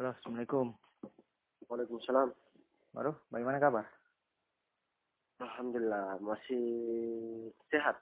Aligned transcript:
Halo, 0.00 0.16
Assalamualaikum. 0.16 0.72
Waalaikumsalam. 1.68 2.32
Baru, 2.96 3.12
bagaimana 3.28 3.60
kabar? 3.60 3.84
Alhamdulillah 5.44 6.16
masih 6.24 6.64
sehat. 7.68 8.00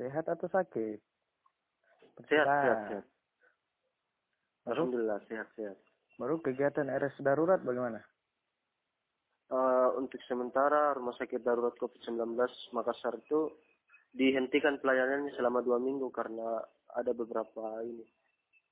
Sehat 0.00 0.24
atau 0.24 0.48
sakit? 0.48 0.96
Sehat, 2.24 2.46
sehat, 2.48 2.78
sehat. 2.88 3.04
Baru, 4.64 4.88
Alhamdulillah 4.88 5.20
sehat, 5.28 5.52
sehat. 5.60 5.76
baru 6.16 6.40
kegiatan 6.40 6.88
RS 6.88 7.20
darurat 7.20 7.60
bagaimana? 7.60 8.00
Eh, 9.52 9.88
untuk 9.92 10.24
sementara 10.24 10.96
Rumah 10.96 11.12
Sakit 11.20 11.44
Darurat 11.44 11.76
COVID-19 11.76 12.32
Makassar 12.72 13.12
itu 13.20 13.52
dihentikan 14.16 14.80
pelayanannya 14.80 15.36
selama 15.36 15.60
dua 15.60 15.76
minggu 15.76 16.08
karena 16.08 16.64
ada 16.96 17.12
beberapa 17.12 17.84
ini, 17.84 18.08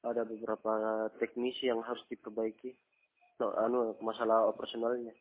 ada 0.07 0.23
beberapa 0.23 1.07
teknisi 1.19 1.67
yang 1.67 1.83
harus 1.83 2.03
diperbaiki. 2.07 2.73
No, 3.37 3.53
anu 3.61 3.93
masalah 4.01 4.49
operasionalnya. 4.49 5.13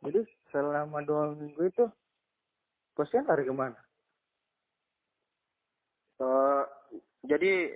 Jadi 0.00 0.22
selama 0.54 1.02
dua 1.02 1.34
minggu 1.34 1.66
itu 1.66 1.84
pasien 2.94 3.26
lari 3.26 3.44
ke 3.44 3.54
mana? 3.54 3.80
Eh, 6.20 6.64
jadi 7.24 7.74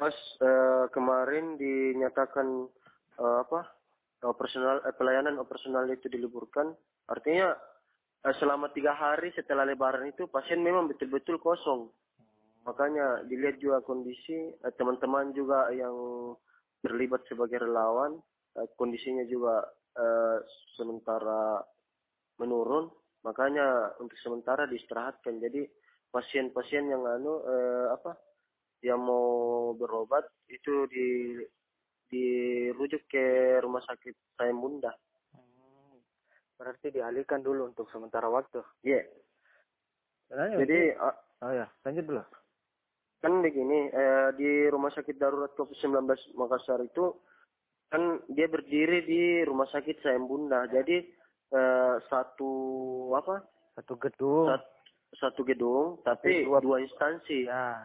pas 0.00 0.14
eh, 0.40 0.84
kemarin 0.92 1.60
dinyatakan 1.60 2.46
eh, 3.20 3.36
apa 3.44 3.60
operasional 4.24 4.82
eh, 4.82 4.94
pelayanan 4.96 5.38
operasional 5.38 5.84
itu 5.88 6.08
diliburkan, 6.10 6.72
artinya 7.06 7.54
eh, 8.24 8.34
selama 8.40 8.72
tiga 8.72 8.96
hari 8.96 9.30
setelah 9.36 9.68
Lebaran 9.68 10.08
itu 10.10 10.26
pasien 10.26 10.64
memang 10.64 10.88
betul-betul 10.90 11.38
kosong. 11.38 11.92
Makanya 12.68 13.24
dilihat 13.24 13.56
juga 13.56 13.80
kondisi 13.80 14.52
eh, 14.52 14.72
teman-teman 14.76 15.32
juga 15.32 15.72
yang 15.72 15.96
terlibat 16.84 17.24
sebagai 17.24 17.64
relawan, 17.64 18.20
eh, 18.60 18.68
kondisinya 18.76 19.24
juga 19.24 19.64
eh, 19.96 20.38
sementara 20.76 21.64
menurun. 22.36 22.92
Makanya 23.24 23.96
untuk 24.04 24.20
sementara 24.20 24.68
diistirahatkan. 24.68 25.40
Jadi 25.40 25.64
pasien-pasien 26.12 26.92
yang 26.92 27.08
anu 27.08 27.40
eh, 27.40 27.88
apa 27.88 28.12
yang 28.84 29.00
mau 29.00 29.72
berobat 29.74 30.28
itu 30.46 30.86
di 30.92 31.40
dirujuk 32.08 33.04
ke 33.04 33.58
rumah 33.60 33.84
sakit 33.84 34.36
Sayang 34.36 34.60
Bunda. 34.60 34.92
Hmm, 35.32 36.00
berarti 36.56 36.88
dialihkan 36.92 37.44
dulu 37.44 37.68
untuk 37.68 37.88
sementara 37.92 38.28
waktu. 38.28 38.64
Iya. 38.84 39.04
Sebenarnya 40.28 40.56
Jadi 40.64 40.78
ah, 41.00 41.16
oh 41.48 41.52
ya, 41.52 41.66
lanjut 41.84 42.04
dulu. 42.04 42.22
Kan 43.18 43.42
begini 43.42 43.88
eh, 43.88 44.30
di 44.32 44.50
rumah 44.66 44.88
sakit 44.88 45.14
darurat 45.14 45.50
COVID-19 45.52 46.06
Makassar 46.34 46.78
itu 46.80 47.18
kan 47.88 48.22
dia 48.28 48.46
berdiri 48.46 49.02
di 49.02 49.22
rumah 49.42 49.66
sakit 49.66 49.98
Sayang 49.98 50.26
Bunda. 50.26 50.66
Jadi 50.66 51.02
eh, 51.50 51.94
satu 52.06 52.52
apa? 53.12 53.42
Satu 53.74 53.94
gedung. 53.96 54.46
Sat- 54.46 54.76
satu 55.10 55.40
gedung 55.40 55.98
tapi 56.02 56.44
dua- 56.44 56.60
dua 56.60 56.78
instansi. 56.78 57.48
Ya, 57.48 57.82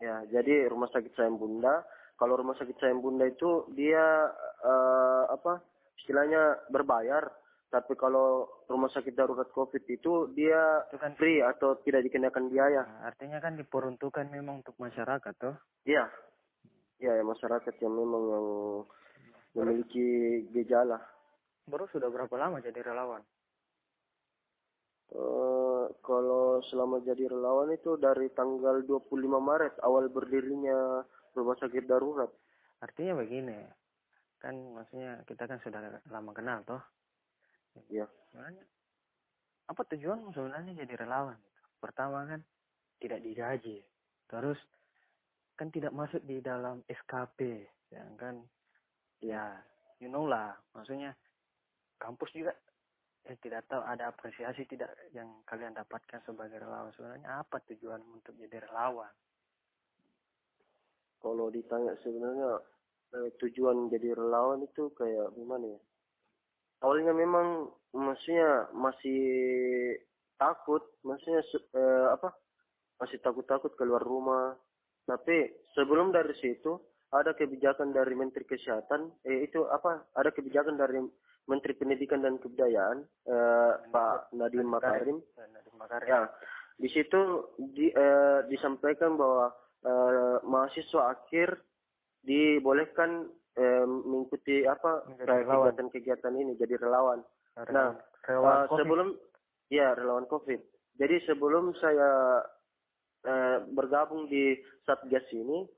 Ya, 0.00 0.24
jadi 0.32 0.64
rumah 0.64 0.88
sakit 0.88 1.12
Sayang 1.12 1.36
Bunda. 1.36 1.84
Kalau 2.16 2.32
rumah 2.34 2.56
sakit 2.56 2.80
Sayang 2.80 3.04
Bunda 3.04 3.28
itu 3.28 3.68
dia 3.70 4.32
eh, 4.64 5.24
apa? 5.28 5.60
Istilahnya 6.00 6.64
berbayar. 6.68 7.28
Tapi 7.70 7.94
kalau 7.94 8.50
rumah 8.66 8.90
sakit 8.90 9.14
darurat 9.14 9.46
COVID 9.54 9.86
itu 9.86 10.34
dia 10.34 10.82
itu 10.90 10.98
kan 10.98 11.14
free 11.14 11.38
atau 11.38 11.78
tidak 11.86 12.02
dikenakan 12.02 12.50
biaya. 12.50 12.82
Nah, 12.82 13.06
artinya 13.06 13.38
kan 13.38 13.54
diperuntukkan 13.54 14.26
memang 14.26 14.66
untuk 14.66 14.74
masyarakat 14.82 15.34
tuh. 15.38 15.54
Iya. 15.86 16.10
Iya, 17.00 17.16
ya, 17.16 17.24
masyarakat 17.24 17.74
yang 17.80 17.94
memang 17.94 18.22
yang 18.28 18.46
memiliki 19.56 20.08
gejala. 20.52 21.00
Baru 21.64 21.86
sudah 21.88 22.10
berapa 22.10 22.34
lama 22.36 22.58
jadi 22.60 22.82
relawan? 22.82 23.22
Eh, 25.10 25.84
kalau 26.06 26.62
selama 26.70 27.02
jadi 27.02 27.26
relawan 27.26 27.74
itu 27.74 27.98
dari 27.98 28.30
tanggal 28.30 28.86
25 28.86 29.10
Maret 29.42 29.82
awal 29.82 30.06
berdirinya 30.06 31.02
rumah 31.34 31.58
sakit 31.58 31.86
darurat. 31.86 32.30
Artinya 32.78 33.18
begini, 33.18 33.58
kan 34.38 34.54
maksudnya 34.70 35.22
kita 35.26 35.50
kan 35.50 35.58
sudah 35.66 35.98
lama 36.10 36.30
kenal 36.30 36.62
toh. 36.62 36.82
Ya. 37.90 38.06
Sebenarnya 38.30 38.64
apa 39.70 39.82
tujuanmu 39.86 40.34
sebenarnya 40.34 40.72
jadi 40.82 40.94
relawan? 41.06 41.38
Pertama 41.78 42.26
kan 42.26 42.42
tidak 42.98 43.22
digaji, 43.22 43.78
terus 44.26 44.58
kan 45.54 45.70
tidak 45.70 45.94
masuk 45.94 46.20
di 46.26 46.42
dalam 46.42 46.82
SKP, 46.90 47.64
ya 47.94 48.02
kan? 48.18 48.42
Ya, 49.22 49.62
you 50.02 50.10
know 50.10 50.26
lah, 50.26 50.58
maksudnya 50.74 51.14
kampus 52.00 52.32
juga 52.34 52.52
eh, 53.28 53.36
tidak 53.38 53.68
tahu 53.68 53.84
ada 53.84 54.10
apresiasi 54.10 54.64
tidak 54.66 54.90
yang 55.12 55.28
kalian 55.46 55.76
dapatkan 55.76 56.24
sebagai 56.24 56.58
relawan 56.58 56.90
sebenarnya 56.96 57.44
apa 57.44 57.60
tujuan 57.70 58.00
untuk 58.10 58.34
jadi 58.40 58.64
relawan? 58.66 59.12
Kalau 61.20 61.52
ditanya 61.52 61.94
sebenarnya 62.00 62.50
eh, 63.20 63.30
tujuan 63.38 63.92
jadi 63.92 64.16
relawan 64.16 64.64
itu 64.64 64.88
kayak 64.96 65.36
gimana 65.36 65.78
ya? 65.78 65.80
Awalnya 66.80 67.12
memang 67.12 67.68
maksudnya 67.92 68.72
masih 68.72 69.22
takut, 70.40 70.80
maksudnya 71.04 71.44
eh, 71.76 72.06
apa? 72.16 72.32
Masih 73.00 73.20
takut-takut 73.20 73.76
keluar 73.76 74.00
rumah. 74.00 74.56
Tapi 75.04 75.68
sebelum 75.76 76.12
dari 76.12 76.32
situ 76.40 76.80
ada 77.10 77.36
kebijakan 77.36 77.92
dari 77.92 78.14
Menteri 78.16 78.46
Kesehatan, 78.46 79.12
eh 79.26 79.44
itu 79.44 79.66
apa? 79.68 80.08
Ada 80.16 80.32
kebijakan 80.32 80.80
dari 80.80 81.02
Menteri 81.50 81.74
Pendidikan 81.74 82.22
dan 82.24 82.38
Kebudayaan, 82.38 83.04
eh, 83.28 83.72
Pak 83.90 84.32
Nadiem 84.38 84.68
Makarim. 84.70 85.18
Ya, 86.06 86.30
di 86.80 86.88
situ 86.88 87.50
di, 87.76 87.92
eh, 87.92 88.40
disampaikan 88.48 89.20
bahwa 89.20 89.52
eh, 89.80 90.36
mahasiswa 90.44 91.16
akhir 91.16 91.56
dibolehkan 92.20 93.32
eh, 93.60 93.84
mengikuti 93.84 94.64
apa 94.64 95.04
kegiatan-kegiatan 95.20 96.32
ini 96.32 96.56
jadi 96.56 96.80
relawan. 96.80 97.20
Relawan- 97.52 97.68
Nah, 97.70 97.90
relawan 98.24 98.64
COVID. 98.66 98.78
sebelum 98.80 99.08
ya 99.68 99.92
relawan 99.92 100.24
COVID. 100.26 100.60
Jadi 100.96 101.16
sebelum 101.24 101.76
saya 101.76 102.40
eh, 103.20 103.60
bergabung 103.68 104.24
di 104.26 104.56
Satgas 104.82 105.28
ini, 105.30 105.68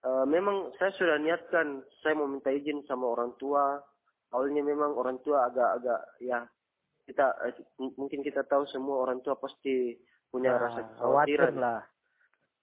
eh, 0.00 0.24
memang 0.24 0.70
saya 0.78 0.94
sudah 0.94 1.18
niatkan 1.18 1.82
saya 1.98 2.14
mau 2.14 2.30
minta 2.30 2.54
izin 2.54 2.86
sama 2.86 3.10
orang 3.10 3.34
tua. 3.36 3.82
Awalnya 4.30 4.62
memang 4.62 4.94
orang 4.94 5.18
tua 5.20 5.46
agak-agak 5.46 6.02
ya 6.20 6.46
kita 7.02 7.26
eh, 7.42 7.54
mungkin 7.78 8.22
kita 8.22 8.46
tahu 8.46 8.66
semua 8.66 9.02
orang 9.02 9.18
tua 9.18 9.34
pasti 9.34 9.98
punya 10.26 10.54
Nah, 10.54 10.62
rasa 10.62 10.80
khawatir 10.94 11.38
kekhawatiran. 11.42 11.54
lah. 11.58 11.80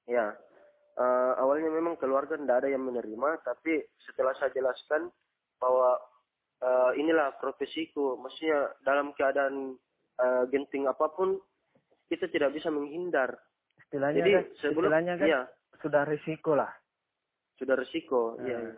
Ya, 0.03 0.35
Eh, 0.94 1.34
awalnya 1.42 1.74
memang 1.74 1.98
keluarga 1.98 2.38
tidak 2.38 2.62
ada 2.62 2.70
yang 2.70 2.86
menerima, 2.86 3.42
tapi 3.42 3.81
setelah 4.06 4.30
saya 4.38 4.54
jelaskan 4.54 5.09
bahwa 5.58 5.98
eh, 6.62 6.92
inilah 7.02 7.34
profesiku, 7.42 8.14
maksudnya 8.22 8.78
dalam 8.86 9.09
keadaan 9.18 9.74
eh, 10.22 10.44
genting 10.53 10.86
apa 10.86 11.09
pun 11.09 11.42
kita 12.14 12.30
tidak 12.30 12.53
bisa 12.53 12.70
menghindar. 12.70 13.34
Istilahnya 13.82 14.22
Jadi 14.22 14.32
kan, 14.38 14.46
sebelum 14.62 14.90
istilahnya 14.94 15.14
kan 15.18 15.26
iya, 15.26 15.42
sudah 15.82 16.03
risiko 16.06 16.52
lah. 16.53 16.70
sudah 17.58 17.76
resiko. 17.78 18.38
Nah. 18.38 18.46
Iya. 18.46 18.59
iya. 18.62 18.76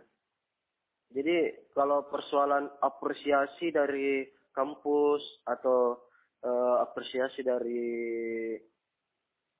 Jadi 1.06 1.36
kalau 1.76 2.08
persoalan 2.08 2.66
apresiasi 2.80 3.76
dari 3.76 4.24
kampus 4.56 5.44
atau 5.44 6.00
eh, 6.40 6.76
apresiasi 6.80 7.44
dari 7.44 7.92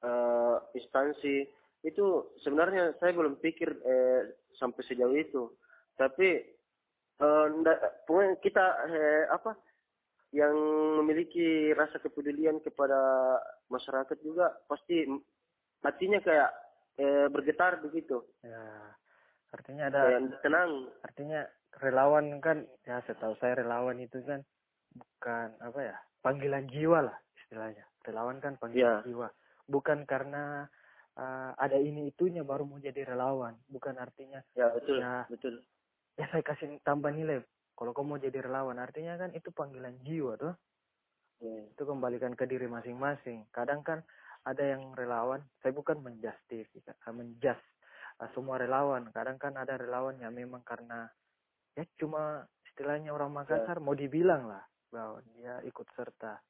eh, 0.00 0.56
instansi 0.72 1.65
itu 1.86 2.34
sebenarnya 2.42 2.98
saya 2.98 3.14
belum 3.14 3.38
pikir 3.38 3.70
eh, 3.86 4.20
sampai 4.58 4.82
sejauh 4.82 5.14
itu. 5.14 5.54
Tapi 5.94 6.28
eh, 7.16 7.46
nda- 7.62 8.02
kita 8.42 8.64
eh, 8.90 9.24
apa 9.30 9.54
yang 10.34 10.52
memiliki 11.00 11.70
rasa 11.72 12.02
kepedulian 12.02 12.58
kepada 12.60 12.98
masyarakat 13.70 14.18
juga 14.20 14.50
pasti 14.66 15.06
hatinya 15.80 16.18
kayak 16.18 16.50
eh, 16.98 17.26
bergetar 17.30 17.78
begitu, 17.78 18.26
Ya, 18.42 18.90
artinya 19.54 19.86
ada, 19.86 20.10
kayak 20.10 20.42
tenang. 20.42 20.90
artinya 21.06 21.40
relawan 21.78 22.42
kan, 22.42 22.66
ya 22.82 22.98
setahu 23.06 23.38
saya 23.38 23.62
relawan 23.62 24.02
itu 24.02 24.18
kan 24.26 24.42
bukan 24.96 25.54
apa 25.62 25.80
ya, 25.80 25.96
panggilan 26.24 26.66
jiwa 26.66 27.06
lah 27.06 27.16
istilahnya. 27.38 27.86
Relawan 28.02 28.42
kan 28.42 28.58
panggilan 28.58 29.00
Ya. 29.00 29.06
jiwa, 29.06 29.28
bukan 29.70 30.02
karena 30.10 30.66
uh, 31.16 31.52
ada 31.56 31.76
ini 31.80 32.12
itunya 32.12 32.44
baru 32.44 32.64
mau 32.68 32.78
jadi 32.78 33.02
relawan, 33.08 33.56
bukan 33.66 33.96
artinya 33.96 34.40
Ya 34.54 34.68
betul, 34.72 35.00
Ya. 35.00 35.24
betul. 35.28 35.54
ya 36.16 36.24
saya 36.32 36.44
kasih 36.44 36.80
tambah 36.84 37.12
nilai. 37.12 37.44
Kalau 37.76 37.92
kamu 37.92 38.08
mau 38.08 38.20
jadi 38.20 38.40
relawan, 38.40 38.80
artinya 38.80 39.20
kan 39.20 39.36
itu 39.36 39.52
panggilan 39.52 39.96
jiwa 40.04 40.36
tuh. 40.36 40.54
Ya. 41.36 41.68
itu 41.68 41.84
kembalikan 41.84 42.32
ke 42.32 42.48
diri 42.48 42.64
masing-masing. 42.64 43.44
Kadang 43.52 43.84
kan 43.84 44.00
ada 44.48 44.64
yang 44.64 44.96
relawan, 44.96 45.44
saya 45.60 45.76
bukan 45.76 46.00
menjustif, 46.00 46.64
menjas 47.12 47.60
uh, 48.24 48.28
semua 48.32 48.56
relawan. 48.56 49.12
Kadang 49.12 49.36
kan 49.36 49.52
ada 49.60 49.76
relawan 49.76 50.16
yang 50.16 50.32
memang 50.32 50.64
karena 50.64 51.04
ya 51.76 51.84
cuma 52.00 52.40
istilahnya 52.64 53.12
orang 53.12 53.36
Makassar 53.36 53.84
mau 53.84 53.92
dibilang 53.92 54.48
lah 54.48 54.64
bahwa 54.88 55.20
dia 55.36 55.60
ikut 55.68 55.84
serta. 55.92 56.40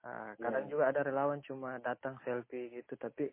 Uh, 0.00 0.32
kadang 0.40 0.64
Ya. 0.64 0.70
juga 0.72 0.84
ada 0.88 1.04
relawan 1.04 1.44
cuma 1.44 1.76
datang 1.84 2.16
selfie 2.24 2.72
gitu, 2.72 2.96
tapi 2.96 3.28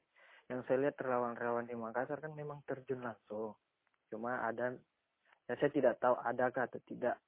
yang 0.48 0.64
saya 0.64 0.88
lihat 0.88 0.96
relawan-relawan 1.00 1.68
di 1.68 1.76
Makassar 1.76 2.24
kan 2.24 2.32
memang 2.32 2.64
terjun 2.64 3.04
langsung. 3.04 3.56
Cuma 4.08 4.40
ada, 4.48 4.72
ya 5.52 5.54
saya 5.60 5.72
tidak 5.72 6.00
tahu 6.00 6.16
adakah 6.24 6.64
atau 6.72 6.80
tidak. 6.88 7.20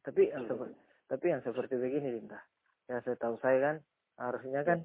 Tapi 0.00 0.32
yang 0.32 0.48
Betul, 0.48 0.50
seperti, 0.56 0.74
tapi 1.12 1.24
yang 1.28 1.42
seperti 1.44 1.74
begini, 1.76 2.08
Dinda. 2.16 2.40
Ya 2.88 3.02
saya 3.04 3.16
tahu 3.20 3.36
saya 3.44 3.58
kan 3.60 3.76
harusnya 4.16 4.60
kan 4.64 4.78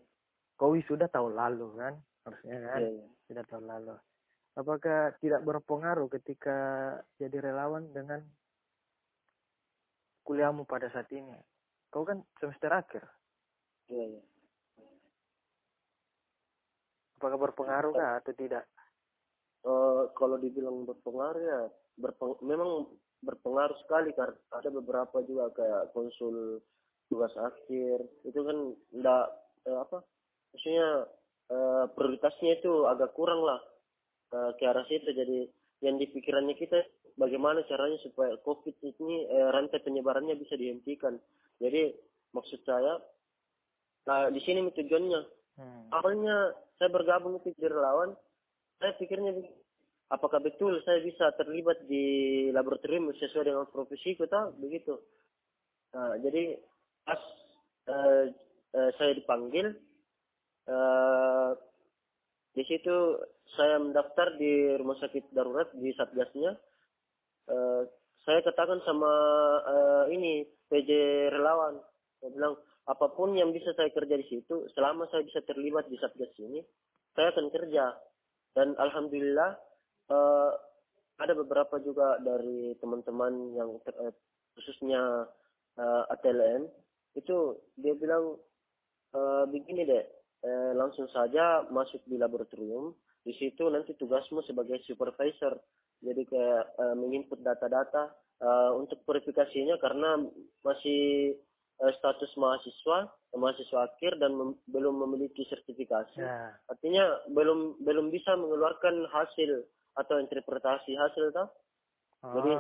Kowi 0.60 0.84
sudah 0.86 1.08
tahu 1.08 1.32
lalu 1.32 1.74
kan, 1.80 1.94
harusnya 2.28 2.58
kan 2.68 2.82
Iya, 2.84 2.90
iya. 3.02 3.08
tidak 3.32 3.46
tahun 3.50 3.66
lalu. 3.66 3.96
Apakah 4.60 5.16
tidak 5.24 5.42
berpengaruh 5.48 6.12
ketika 6.20 6.58
jadi 7.16 7.40
relawan 7.40 7.88
dengan 7.96 8.20
kuliahmu 10.28 10.68
pada 10.68 10.92
saat 10.92 11.08
ini? 11.16 11.34
Kau 11.88 12.04
kan 12.04 12.22
semester 12.38 12.70
akhir. 12.70 13.04
Iya, 13.88 14.20
iya. 14.20 14.24
Apakah 17.22 17.38
berpengaruh 17.38 17.94
kah 17.94 18.18
atau 18.18 18.34
tidak? 18.34 18.66
Eh, 19.62 20.04
kalau 20.18 20.42
dibilang 20.42 20.90
berpengaruh 20.90 21.44
ya 21.46 21.62
berpeng 22.02 22.34
memang 22.42 22.90
berpengaruh 23.22 23.78
sekali 23.86 24.10
karena 24.18 24.34
ada 24.58 24.74
beberapa 24.74 25.22
juga 25.22 25.54
kayak 25.54 25.94
konsul 25.94 26.66
tugas 27.14 27.30
akhir 27.38 28.02
itu 28.26 28.40
kan 28.42 28.58
enggak 28.90 29.26
eh, 29.70 29.78
apa 29.78 30.02
maksudnya 30.50 31.06
eh, 31.54 31.86
prioritasnya 31.94 32.58
itu 32.58 32.90
agak 32.90 33.14
kurang 33.14 33.46
lah 33.46 33.62
eh, 34.34 34.52
ke 34.58 34.66
arah 34.66 34.82
situ 34.90 35.14
jadi 35.14 35.46
yang 35.86 36.02
di 36.02 36.10
pikirannya 36.10 36.58
kita 36.58 36.82
bagaimana 37.22 37.62
caranya 37.70 38.02
supaya 38.02 38.42
covid 38.42 38.74
ini 38.82 39.30
eh, 39.30 39.48
rantai 39.54 39.78
penyebarannya 39.86 40.42
bisa 40.42 40.58
dihentikan 40.58 41.22
jadi 41.62 41.94
maksud 42.34 42.66
saya 42.66 42.98
nah 44.10 44.34
di 44.34 44.42
sini 44.42 44.66
tujuannya 44.74 45.38
Hmm. 45.52 45.92
awalnya 45.92 46.56
saya 46.82 46.90
bergabung 46.90 47.38
jadi 47.46 47.70
relawan, 47.70 48.18
saya 48.82 48.98
pikirnya 48.98 49.38
apakah 50.10 50.42
betul 50.42 50.82
saya 50.82 50.98
bisa 51.06 51.30
terlibat 51.38 51.86
di 51.86 52.50
laboratorium 52.50 53.14
sesuai 53.14 53.54
dengan 53.54 53.70
profesiku 53.70 54.26
tak 54.26 54.58
begitu. 54.58 54.98
Nah, 55.94 56.18
jadi 56.18 56.58
pas 57.06 57.22
eh, 57.86 58.34
eh, 58.74 58.90
saya 58.98 59.14
dipanggil, 59.14 59.78
eh, 60.74 61.52
di 62.58 62.64
situ 62.66 63.22
saya 63.54 63.78
mendaftar 63.78 64.42
di 64.42 64.74
rumah 64.82 64.98
sakit 64.98 65.30
darurat 65.38 65.70
di 65.78 65.94
satgasnya. 65.94 66.58
Eh, 67.46 67.82
saya 68.26 68.42
katakan 68.42 68.82
sama 68.90 69.14
eh, 69.70 70.06
ini 70.18 70.50
PJ 70.66 70.90
relawan, 71.30 71.78
saya 72.18 72.34
bilang 72.34 72.58
apa 72.90 73.14
pun 73.14 73.38
yang 73.38 73.54
bisa 73.54 73.78
saya 73.78 73.94
kerja 73.94 74.18
di 74.18 74.26
situ, 74.26 74.66
selama 74.74 75.06
saya 75.14 75.22
bisa 75.22 75.46
terlibat 75.46 75.86
di 75.86 75.98
satgas 76.02 76.34
ini, 76.42 76.66
saya 77.14 77.30
akan 77.30 77.48
kerja. 77.54 77.94
Dan 78.52 78.74
alhamdulillah 78.76 79.52
eh, 80.12 80.52
ada 81.22 81.34
beberapa 81.38 81.78
juga 81.80 82.18
dari 82.20 82.74
teman-teman 82.82 83.54
yang 83.54 83.78
ter- 83.86 84.00
eh, 84.02 84.14
khususnya 84.58 85.30
eh, 85.78 86.04
ATLN 86.18 86.66
itu 87.16 87.62
dia 87.78 87.94
bilang 87.94 88.36
eh, 89.14 89.44
begini 89.46 89.86
deh, 89.86 90.06
eh, 90.42 90.72
langsung 90.74 91.06
saja 91.14 91.70
masuk 91.70 92.02
di 92.10 92.18
laboratorium. 92.18 92.98
Di 93.22 93.38
situ 93.38 93.70
nanti 93.70 93.94
tugasmu 93.94 94.42
sebagai 94.50 94.82
supervisor. 94.90 95.54
Jadi 96.02 96.26
kayak 96.26 96.64
eh, 96.82 96.96
menginput 96.98 97.46
data-data 97.46 98.10
eh, 98.42 98.72
untuk 98.74 99.06
verifikasinya 99.06 99.78
karena 99.78 100.18
masih 100.66 101.38
status 101.98 102.32
mahasiswa, 102.38 103.10
mahasiswa 103.34 103.80
akhir 103.90 104.22
dan 104.22 104.38
mem- 104.38 104.60
belum 104.70 105.02
memiliki 105.08 105.44
sertifikasi. 105.50 106.22
Ya. 106.22 106.62
Artinya 106.70 107.26
belum 107.34 107.82
belum 107.82 108.14
bisa 108.14 108.38
mengeluarkan 108.38 109.10
hasil 109.10 109.66
atau 109.98 110.16
interpretasi 110.22 110.94
hasil 110.94 111.34
toh. 111.34 111.50
Oh, 112.24 112.34
Jadi, 112.38 112.54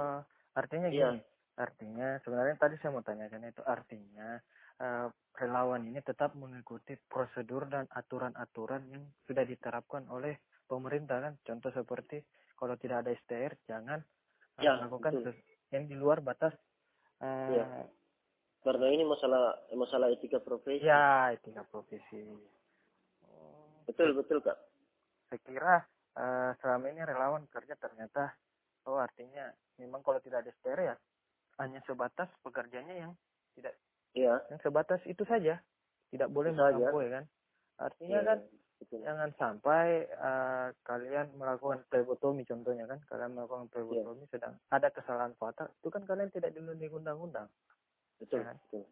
artinya 0.57 0.89
iya. 0.89 1.09
gini. 1.13 1.21
Artinya 1.57 2.17
sebenarnya 2.25 2.55
tadi 2.57 2.75
saya 2.81 2.91
mau 2.95 3.05
tanyakan 3.05 3.45
itu 3.49 3.61
artinya 3.63 4.41
eh, 4.81 5.07
relawan 5.37 5.85
ini 5.85 6.01
tetap 6.01 6.33
mengikuti 6.33 6.97
prosedur 7.09 7.69
dan 7.69 7.85
aturan-aturan 7.93 8.89
yang 8.89 9.03
sudah 9.29 9.45
diterapkan 9.45 10.09
oleh 10.09 10.41
pemerintah 10.65 11.21
kan. 11.21 11.33
Contoh 11.45 11.69
seperti 11.73 12.23
kalau 12.57 12.75
tidak 12.81 13.05
ada 13.05 13.13
STR 13.25 13.53
jangan 13.69 13.99
eh, 14.57 14.65
Ya, 14.65 14.73
melakukan 14.73 15.13
betul. 15.13 15.23
ses- 15.29 15.45
yang 15.73 15.85
di 15.85 15.95
luar 15.95 16.25
batas 16.25 16.53
eh, 17.21 17.27
Iya. 17.53 17.65
Karena 18.61 18.87
ini 18.87 19.01
masalah 19.01 19.57
masalah 19.73 20.07
etika 20.09 20.37
profesi. 20.37 20.85
ya 20.85 21.33
etika 21.33 21.65
profesi. 21.65 22.21
Oh, 23.25 23.81
Betul 23.85 24.13
betul 24.13 24.39
kak. 24.39 24.57
saya 25.27 25.39
kira 25.41 25.75
eh, 26.13 26.51
selama 26.59 26.85
ini 26.91 27.01
relawan 27.01 27.47
kerja 27.47 27.73
ternyata 27.75 28.35
oh 28.83 28.99
artinya 28.99 29.47
memang 29.79 30.03
kalau 30.03 30.19
tidak 30.19 30.43
ada 30.43 30.51
STR 30.53 30.79
ya 30.83 30.95
hanya 31.57 31.79
sebatas 31.87 32.27
pekerjanya 32.43 33.07
yang 33.07 33.11
tidak 33.55 33.73
Iya. 34.11 34.43
yang 34.51 34.59
sebatas 34.59 34.99
itu 35.07 35.23
saja 35.23 35.55
tidak 36.11 36.27
boleh 36.29 36.51
melampaui 36.51 37.07
kan 37.07 37.23
artinya 37.79 38.19
Iya, 38.19 38.27
kan 38.27 38.39
betul. 38.77 38.99
jangan 38.99 39.29
sampai 39.39 39.87
eh, 40.03 40.67
kalian 40.83 41.31
melakukan 41.33 41.79
plebotomi 41.87 42.43
contohnya 42.43 42.83
kan 42.85 42.99
kalian 43.07 43.31
melakukan 43.31 43.65
Iya. 43.65 43.73
plebotomi 43.73 44.27
sedang 44.27 44.59
ada 44.67 44.91
kesalahan 44.91 45.31
fatal 45.39 45.71
itu 45.71 45.87
kan 45.87 46.03
kalian 46.03 46.27
tidak 46.29 46.51
dilindungi 46.51 46.91
undang-undang 46.91 47.47
betul, 48.21 48.41
kan? 48.45 48.55
betul. 48.69 48.83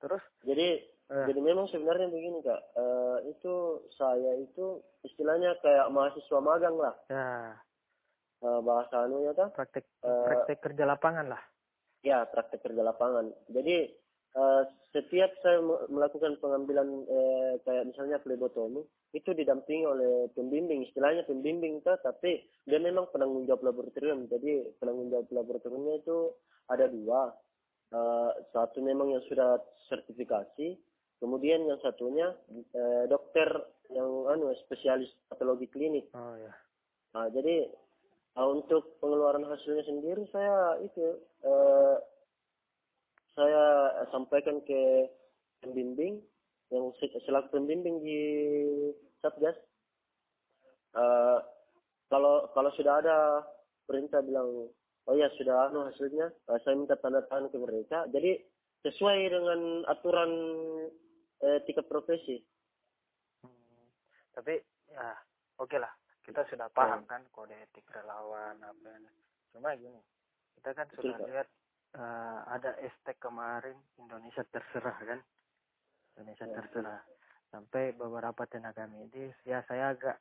terus 0.00 0.22
Jadi 0.44 0.68
eh, 1.12 1.26
jadi 1.28 1.40
memang 1.40 1.68
sebenarnya 1.68 2.08
begini 2.08 2.40
kak. 2.40 2.62
Eh, 2.76 3.18
itu 3.32 3.54
saya 3.94 4.32
itu 4.40 4.80
istilahnya 5.04 5.56
kayak 5.60 5.92
mahasiswa 5.92 6.40
magang 6.40 6.76
lah. 6.80 6.94
ya 7.08 7.60
Eh, 8.44 8.60
bahasa 8.60 9.08
anunya 9.08 9.32
tuh. 9.32 9.48
praktek 9.56 9.84
Eh, 10.04 10.24
praktek 10.28 10.58
kerja 10.60 10.84
lapangan 10.84 11.28
lah 11.32 11.42
Ya, 12.04 12.28
praktek 12.28 12.60
kerja 12.60 12.84
lapangan. 12.84 13.32
Jadi 13.48 13.88
eh, 14.36 14.62
setiap 14.92 15.32
saya 15.40 15.64
me- 15.64 15.88
melakukan 15.88 16.36
pengambilan 16.36 17.08
eh, 17.08 17.52
kayak 17.64 17.88
misalnya 17.88 18.20
plebotomi 18.20 18.84
itu 19.16 19.30
didampingi 19.32 19.86
oleh 19.88 20.28
pembimbing, 20.36 20.84
istilahnya 20.84 21.24
pembimbing 21.24 21.80
tuh, 21.80 21.96
tapi 22.04 22.44
dia 22.68 22.76
memang 22.76 23.08
penanggung 23.14 23.48
jawab 23.48 23.64
laboratorium. 23.72 24.28
Jadi 24.28 24.76
penanggung 24.76 25.08
jawab 25.08 25.32
laboratoriumnya 25.32 26.04
itu 26.04 26.36
ada 26.68 26.84
dua. 26.92 27.32
Eh, 27.94 28.30
satu 28.50 28.82
memang 28.82 29.14
yang 29.14 29.22
sudah 29.30 29.62
sertifikasi, 29.86 30.74
kemudian 31.22 31.62
yang 31.62 31.78
satunya 31.78 32.34
eh, 32.50 33.04
dokter 33.06 33.46
yang 33.94 34.26
anu 34.26 34.50
spesialis 34.66 35.14
patologi 35.30 35.70
klinik. 35.70 36.10
oh 36.10 36.34
ya 36.34 36.50
Nah, 37.14 37.30
jadi 37.30 37.70
uh, 38.34 38.48
untuk 38.50 38.98
pengeluaran 38.98 39.46
hasilnya 39.46 39.86
sendiri 39.86 40.26
saya 40.34 40.82
itu 40.82 41.22
eh, 41.46 41.96
saya 43.38 43.64
sampaikan 44.10 44.58
ke 44.66 45.06
pembimbing 45.62 46.18
yang 46.74 46.90
se- 46.98 47.22
selaku 47.22 47.54
pembimbing 47.54 48.02
di 48.02 48.18
Satgas. 49.22 49.54
Eh, 50.98 51.38
kalau 52.10 52.50
kalau 52.50 52.70
sudah 52.74 52.98
ada 52.98 53.46
perintah 53.86 54.18
bilang 54.26 54.66
oh 55.08 55.14
ya 55.16 55.28
sudah 55.36 55.68
anu 55.68 55.88
hasilnya, 55.88 56.32
eh, 56.32 56.58
saya 56.64 56.74
minta 56.76 56.96
tanda 56.96 57.24
tangan 57.28 57.52
ke 57.52 57.58
mereka. 57.60 58.08
Jadi 58.08 58.40
sesuai 58.84 59.18
dengan 59.28 59.60
aturan 59.88 60.30
eh, 61.44 61.58
tiket 61.68 61.86
profesi. 61.88 62.40
Hmm, 63.44 63.84
tapi 64.32 64.60
ya 64.92 65.12
oke 65.60 65.76
lah. 65.76 65.92
Kita 66.24 66.40
sudah 66.48 66.72
paham 66.72 67.04
kan 67.04 67.20
kode 67.28 67.52
etik 67.52 67.84
relawan 67.92 68.56
apa 68.64 68.86
yang 68.96 69.04
cuma 69.52 69.76
gini 69.76 70.00
kita 70.64 70.80
kan 70.80 70.88
Betul, 70.88 71.12
sudah 71.12 71.18
Kak. 71.20 71.28
lihat 71.28 71.48
eh, 72.00 72.38
ada 72.48 72.70
hashtag 72.80 73.16
kemarin 73.20 73.76
Indonesia 74.00 74.40
terserah 74.48 74.96
kan? 74.96 75.20
Indonesia 76.16 76.46
Ya, 76.48 76.54
terserah. 76.56 77.00
Sampai 77.52 77.92
beberapa 77.92 78.48
tenaga 78.48 78.88
medis 78.88 79.36
ya 79.44 79.60
saya 79.68 79.92
agak 79.92 80.16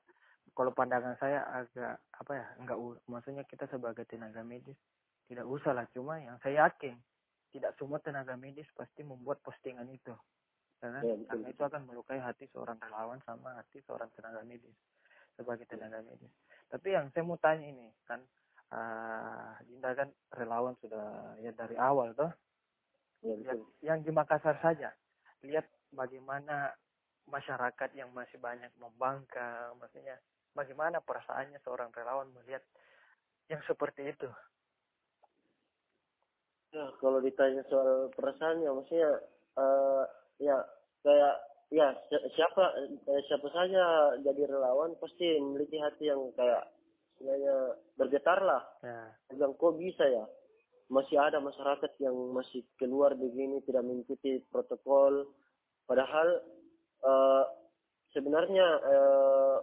kalau 0.52 0.76
pandangan 0.76 1.16
saya 1.18 1.48
agak 1.48 2.04
apa 2.20 2.32
ya 2.36 2.48
enggak 2.60 2.78
u- 2.78 3.00
maksudnya 3.08 3.48
kita 3.48 3.66
sebagai 3.72 4.04
tenaga 4.04 4.44
medis 4.44 4.78
tidak 5.32 5.48
usah 5.48 5.72
lah 5.72 5.88
cuma 5.96 6.20
yang 6.20 6.36
saya 6.44 6.68
yakin 6.68 7.00
tidak 7.56 7.72
semua 7.80 8.04
tenaga 8.04 8.36
medis 8.36 8.68
pasti 8.76 9.02
membuat 9.08 9.40
postingan 9.40 9.88
itu 9.88 10.12
karena, 10.84 11.00
Ya, 11.00 11.16
betul, 11.16 11.28
karena 11.32 11.48
itu 11.48 11.62
akan 11.64 11.82
melukai 11.88 12.20
hati 12.20 12.46
seorang 12.52 12.76
relawan 12.84 13.16
sama 13.24 13.56
hati 13.56 13.80
seorang 13.88 14.12
tenaga 14.20 14.44
medis 14.44 14.76
sebagai 15.40 15.64
tenaga 15.64 16.04
medis. 16.04 16.28
Tapi 16.68 16.92
yang 16.92 17.08
saya 17.16 17.24
mau 17.24 17.40
tanya 17.40 17.64
ini 17.64 17.88
kan, 18.04 18.20
ah 18.76 19.56
Dinda 19.64 19.96
kan 19.96 20.12
relawan 20.36 20.76
sudah 20.84 21.40
ya 21.40 21.56
dari 21.56 21.80
awal 21.80 22.12
toh. 22.12 22.36
Ya, 23.24 23.32
betul. 23.40 23.64
yang 23.80 24.04
di 24.04 24.12
Makassar 24.12 24.60
saja, 24.60 24.92
lihat 25.48 25.64
bagaimana 25.96 26.76
masyarakat 27.32 27.96
yang 27.96 28.12
masih 28.12 28.36
banyak 28.36 28.68
membangkang, 28.76 29.80
maksudnya 29.80 30.20
bagaimana 30.54 31.02
perasaannya 31.02 31.60
seorang 31.66 31.90
relawan 31.94 32.30
melihat 32.34 32.62
yang 33.52 33.62
seperti 33.68 34.10
itu. 34.14 34.30
Ya, 36.74 36.90
kalau 36.98 37.22
ditanya 37.22 37.62
soal 37.70 38.10
perasaan 38.18 38.66
ya 38.66 38.74
maksudnya 38.74 39.12
eh 39.54 40.04
ya 40.42 40.58
kayak 41.06 41.36
ya 41.70 41.94
si- 42.10 42.30
siapa 42.34 42.74
eh, 42.82 43.22
siapa 43.30 43.46
saja 43.54 44.18
jadi 44.26 44.50
relawan 44.50 44.98
pasti 44.98 45.38
memiliki 45.38 45.78
hati 45.78 46.10
yang 46.10 46.34
kayak 46.34 46.66
istilahnya 47.14 47.78
bergetar 47.94 48.42
lah. 48.42 48.62
Ya, 48.82 49.14
Bilang 49.30 49.54
kok 49.54 49.78
bisa 49.78 50.02
ya? 50.10 50.26
Masih 50.90 51.22
ada 51.22 51.38
masyarakat 51.38 51.94
yang 52.02 52.18
masih 52.34 52.66
keluar 52.82 53.14
begini 53.14 53.62
tidak 53.70 53.86
mengikuti 53.86 54.42
protokol. 54.50 55.30
Padahal 55.86 56.42
eh 57.06 57.46
sebenarnya 58.18 58.66
eh 58.82 59.58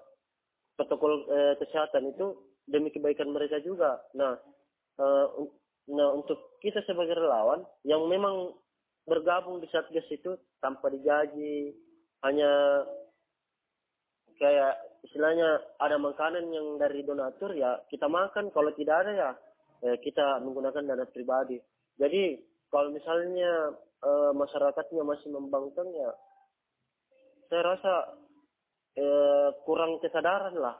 protokol 0.81 1.29
eh, 1.29 1.55
kesehatan 1.61 2.09
itu 2.17 2.41
demi 2.65 2.89
kebaikan 2.89 3.29
mereka 3.29 3.61
juga. 3.61 4.01
Nah, 4.17 4.41
eh, 4.97 5.27
nah 5.93 6.09
untuk 6.17 6.57
kita 6.65 6.81
sebagai 6.89 7.21
relawan 7.21 7.61
yang 7.85 8.01
memang 8.09 8.57
bergabung 9.05 9.61
di 9.61 9.69
satgas 9.69 10.09
itu 10.09 10.41
tanpa 10.65 10.89
digaji, 10.89 11.77
hanya 12.25 12.85
kayak 14.41 14.81
istilahnya 15.05 15.61
ada 15.77 16.01
makanan 16.01 16.49
yang 16.49 16.81
dari 16.81 17.05
donatur 17.05 17.53
ya 17.53 17.77
kita 17.93 18.09
makan, 18.09 18.49
kalau 18.57 18.73
tidak 18.73 19.05
ada 19.05 19.13
ya 19.13 19.31
eh, 19.85 19.97
kita 20.01 20.41
menggunakan 20.41 20.81
dana 20.81 21.05
pribadi. 21.05 21.61
Jadi 22.01 22.41
kalau 22.73 22.89
misalnya 22.89 23.77
eh, 24.01 24.33
masyarakatnya 24.33 25.05
masih 25.05 25.29
membangkang 25.29 25.93
ya, 25.93 26.11
saya 27.53 27.77
rasa 27.77 27.93
eh, 28.95 29.49
kurang 29.63 29.99
kesadaran 30.01 30.55
lah 30.55 30.77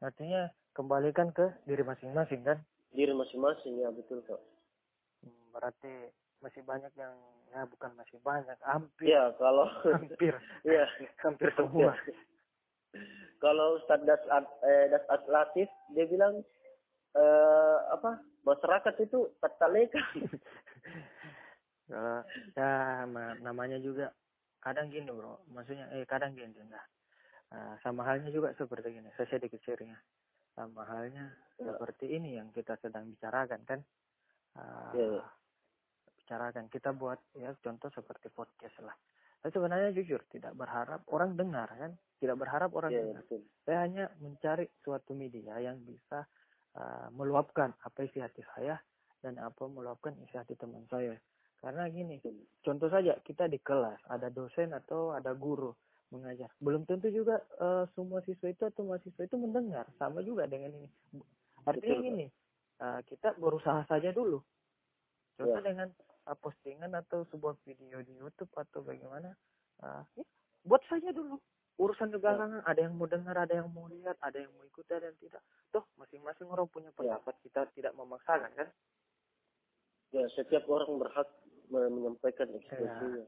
artinya 0.00 0.48
kembalikan 0.72 1.28
ke 1.30 1.50
diri 1.64 1.82
masing-masing 1.82 2.40
kan. 2.40 2.58
diri 2.90 3.12
masing-masing 3.12 3.78
ya 3.78 3.92
betul 3.92 4.18
kok. 4.24 4.40
Hmm, 5.20 5.52
Berarti 5.52 6.08
masih 6.40 6.64
banyak 6.64 6.88
yang 6.96 7.14
ya 7.52 7.68
bukan 7.68 7.92
masih 7.94 8.16
banyak, 8.24 8.56
hampir 8.64 9.12
Iya 9.12 9.34
kalau 9.36 9.68
hampir 9.84 10.34
iya 10.64 10.88
hampir 11.26 11.52
semua. 11.58 11.92
kalau 13.38 13.76
Ustadz 13.76 14.08
Das 14.08 14.22
eh, 14.64 14.88
Das 14.88 15.04
At 15.06 15.28
Latif 15.28 15.68
dia 15.92 16.08
bilang 16.08 16.40
eh, 17.12 17.78
apa 17.92 18.18
masyarakat 18.42 18.94
itu 19.04 19.28
tataleka. 19.38 20.00
Kalau 21.90 22.22
ya 22.54 22.70
ma- 23.10 23.34
namanya 23.42 23.76
juga 23.82 24.14
kadang 24.62 24.88
gini 24.88 25.10
bro, 25.10 25.42
maksudnya 25.50 25.90
eh 25.90 26.06
kadang 26.06 26.38
gini 26.38 26.54
nah. 26.70 26.82
Ah, 27.50 27.74
sama 27.82 28.06
halnya 28.06 28.30
juga 28.30 28.54
seperti 28.54 28.94
gini, 28.94 29.10
saya 29.18 29.26
sedikit 29.26 29.58
sharing 29.66 29.90
ya. 29.90 30.00
Sama 30.54 30.86
halnya 30.86 31.34
Ya. 31.58 31.74
seperti 31.74 32.06
ini 32.14 32.38
yang 32.38 32.54
kita 32.54 32.78
sedang 32.78 33.10
bicarakan 33.10 33.60
kan. 33.66 33.80
Ah, 34.54 34.94
Iya, 34.94 35.18
iya. 35.18 35.24
Bicarakan 36.22 36.70
kita 36.70 36.94
buat 36.94 37.18
ya 37.34 37.50
contoh 37.58 37.90
seperti 37.90 38.30
podcast 38.30 38.78
lah. 38.86 38.94
Saya 39.42 39.50
sebenarnya 39.50 39.90
jujur 39.96 40.22
tidak 40.30 40.54
berharap 40.54 41.02
orang 41.10 41.34
dengar 41.34 41.66
kan, 41.74 41.96
tidak 42.22 42.36
berharap 42.38 42.70
orang 42.76 42.92
Iya 42.94 43.02
dengar. 43.02 43.22
betul. 43.24 43.42
Saya 43.66 43.78
hanya 43.82 44.04
mencari 44.22 44.68
suatu 44.84 45.16
media 45.16 45.58
yang 45.58 45.80
bisa 45.82 46.22
uh, 46.78 47.08
meluapkan 47.10 47.74
apa 47.82 48.04
isi 48.06 48.20
hati 48.22 48.44
saya 48.54 48.78
dan 49.24 49.40
apa 49.42 49.66
meluapkan 49.66 50.14
isi 50.22 50.38
hati 50.38 50.54
teman 50.54 50.86
saya. 50.86 51.18
Karena 51.60 51.88
gini, 51.90 52.20
contoh 52.62 52.88
saja 52.88 53.18
kita 53.20 53.44
di 53.50 53.58
kelas 53.60 54.00
ada 54.08 54.28
dosen 54.30 54.70
atau 54.72 55.12
ada 55.12 55.34
guru 55.34 55.72
mengajar, 56.10 56.50
belum 56.58 56.84
tentu 56.86 57.08
juga 57.10 57.38
uh, 57.62 57.86
semua 57.94 58.18
siswa 58.26 58.50
itu 58.50 58.66
atau 58.66 58.82
mahasiswa 58.82 59.22
itu 59.24 59.36
mendengar. 59.38 59.86
Sama 59.98 60.22
juga 60.26 60.46
dengan 60.50 60.74
ini. 60.74 60.90
Artinya 61.66 61.96
Betul, 61.96 62.06
gini, 62.06 62.26
uh, 62.82 63.00
kita 63.06 63.38
berusaha 63.38 63.86
saja 63.86 64.10
dulu. 64.10 64.42
Contoh 65.38 65.62
Ya. 65.62 65.66
dengan 65.70 65.88
uh, 66.26 66.36
postingan 66.36 66.92
atau 66.98 67.24
sebuah 67.30 67.56
video 67.62 68.02
di 68.02 68.18
YouTube 68.18 68.50
atau 68.58 68.82
bagaimana, 68.82 69.32
uh, 69.86 70.02
ya, 70.18 70.26
buat 70.66 70.82
saja 70.90 71.14
dulu 71.14 71.38
urusan 71.80 72.12
di 72.12 72.20
belakangan 72.20 72.60
ada 72.68 72.76
yang 72.84 72.92
mau 72.92 73.08
dengar 73.08 73.32
ada 73.40 73.56
yang 73.56 73.72
mau 73.72 73.88
lihat 73.88 74.12
ada 74.20 74.36
yang 74.36 74.52
mau 74.52 74.68
ikut 74.68 74.84
ada 74.92 75.08
yang 75.08 75.16
tidak 75.16 75.40
toh 75.72 75.88
masing-masing 75.96 76.44
orang 76.52 76.68
punya 76.68 76.92
Ya. 76.92 77.16
pendapat 77.16 77.34
kita 77.40 77.64
tidak 77.72 77.96
memaksakan 77.96 78.52
kan 78.52 78.68
Ya 80.12 80.28
setiap 80.36 80.68
orang 80.68 81.00
berhak 81.00 81.24
me- 81.72 81.88
menyampaikan 81.88 82.52
ekspresinya. 82.52 83.24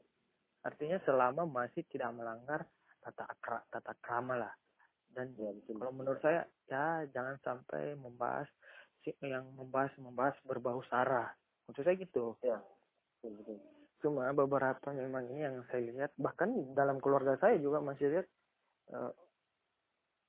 Artinya 0.63 0.99
selama 1.03 1.43
masih 1.45 1.83
tidak 1.91 2.15
melanggar 2.15 2.63
tata 3.03 3.27
akra, 3.27 3.59
tata 3.67 3.93
krama 3.99 4.39
lah 4.39 4.55
dan 5.13 5.35
Ya 5.37 5.51
betul. 5.53 5.77
kalau 5.77 5.93
menurut 5.93 6.21
saya 6.23 6.47
ya 6.71 7.05
jangan 7.11 7.37
sampai 7.43 7.99
membahas 7.99 8.49
yang 9.21 9.51
membahas 9.59 9.91
membahas 9.99 10.37
berbau 10.47 10.81
sara 10.87 11.29
maksud 11.67 11.83
saya 11.83 11.99
gitu 11.99 12.39
Ya 12.41 12.63
betul 13.19 13.43
betul. 13.43 13.59
cuma 14.03 14.31
beberapa 14.31 14.95
memang 14.95 15.27
ini 15.35 15.43
yang 15.47 15.57
saya 15.69 15.83
lihat 15.91 16.13
bahkan 16.17 16.49
dalam 16.75 17.03
keluarga 17.03 17.35
saya 17.43 17.59
juga 17.59 17.83
masih 17.83 18.09
lihat 18.09 18.27
eh, 18.95 19.13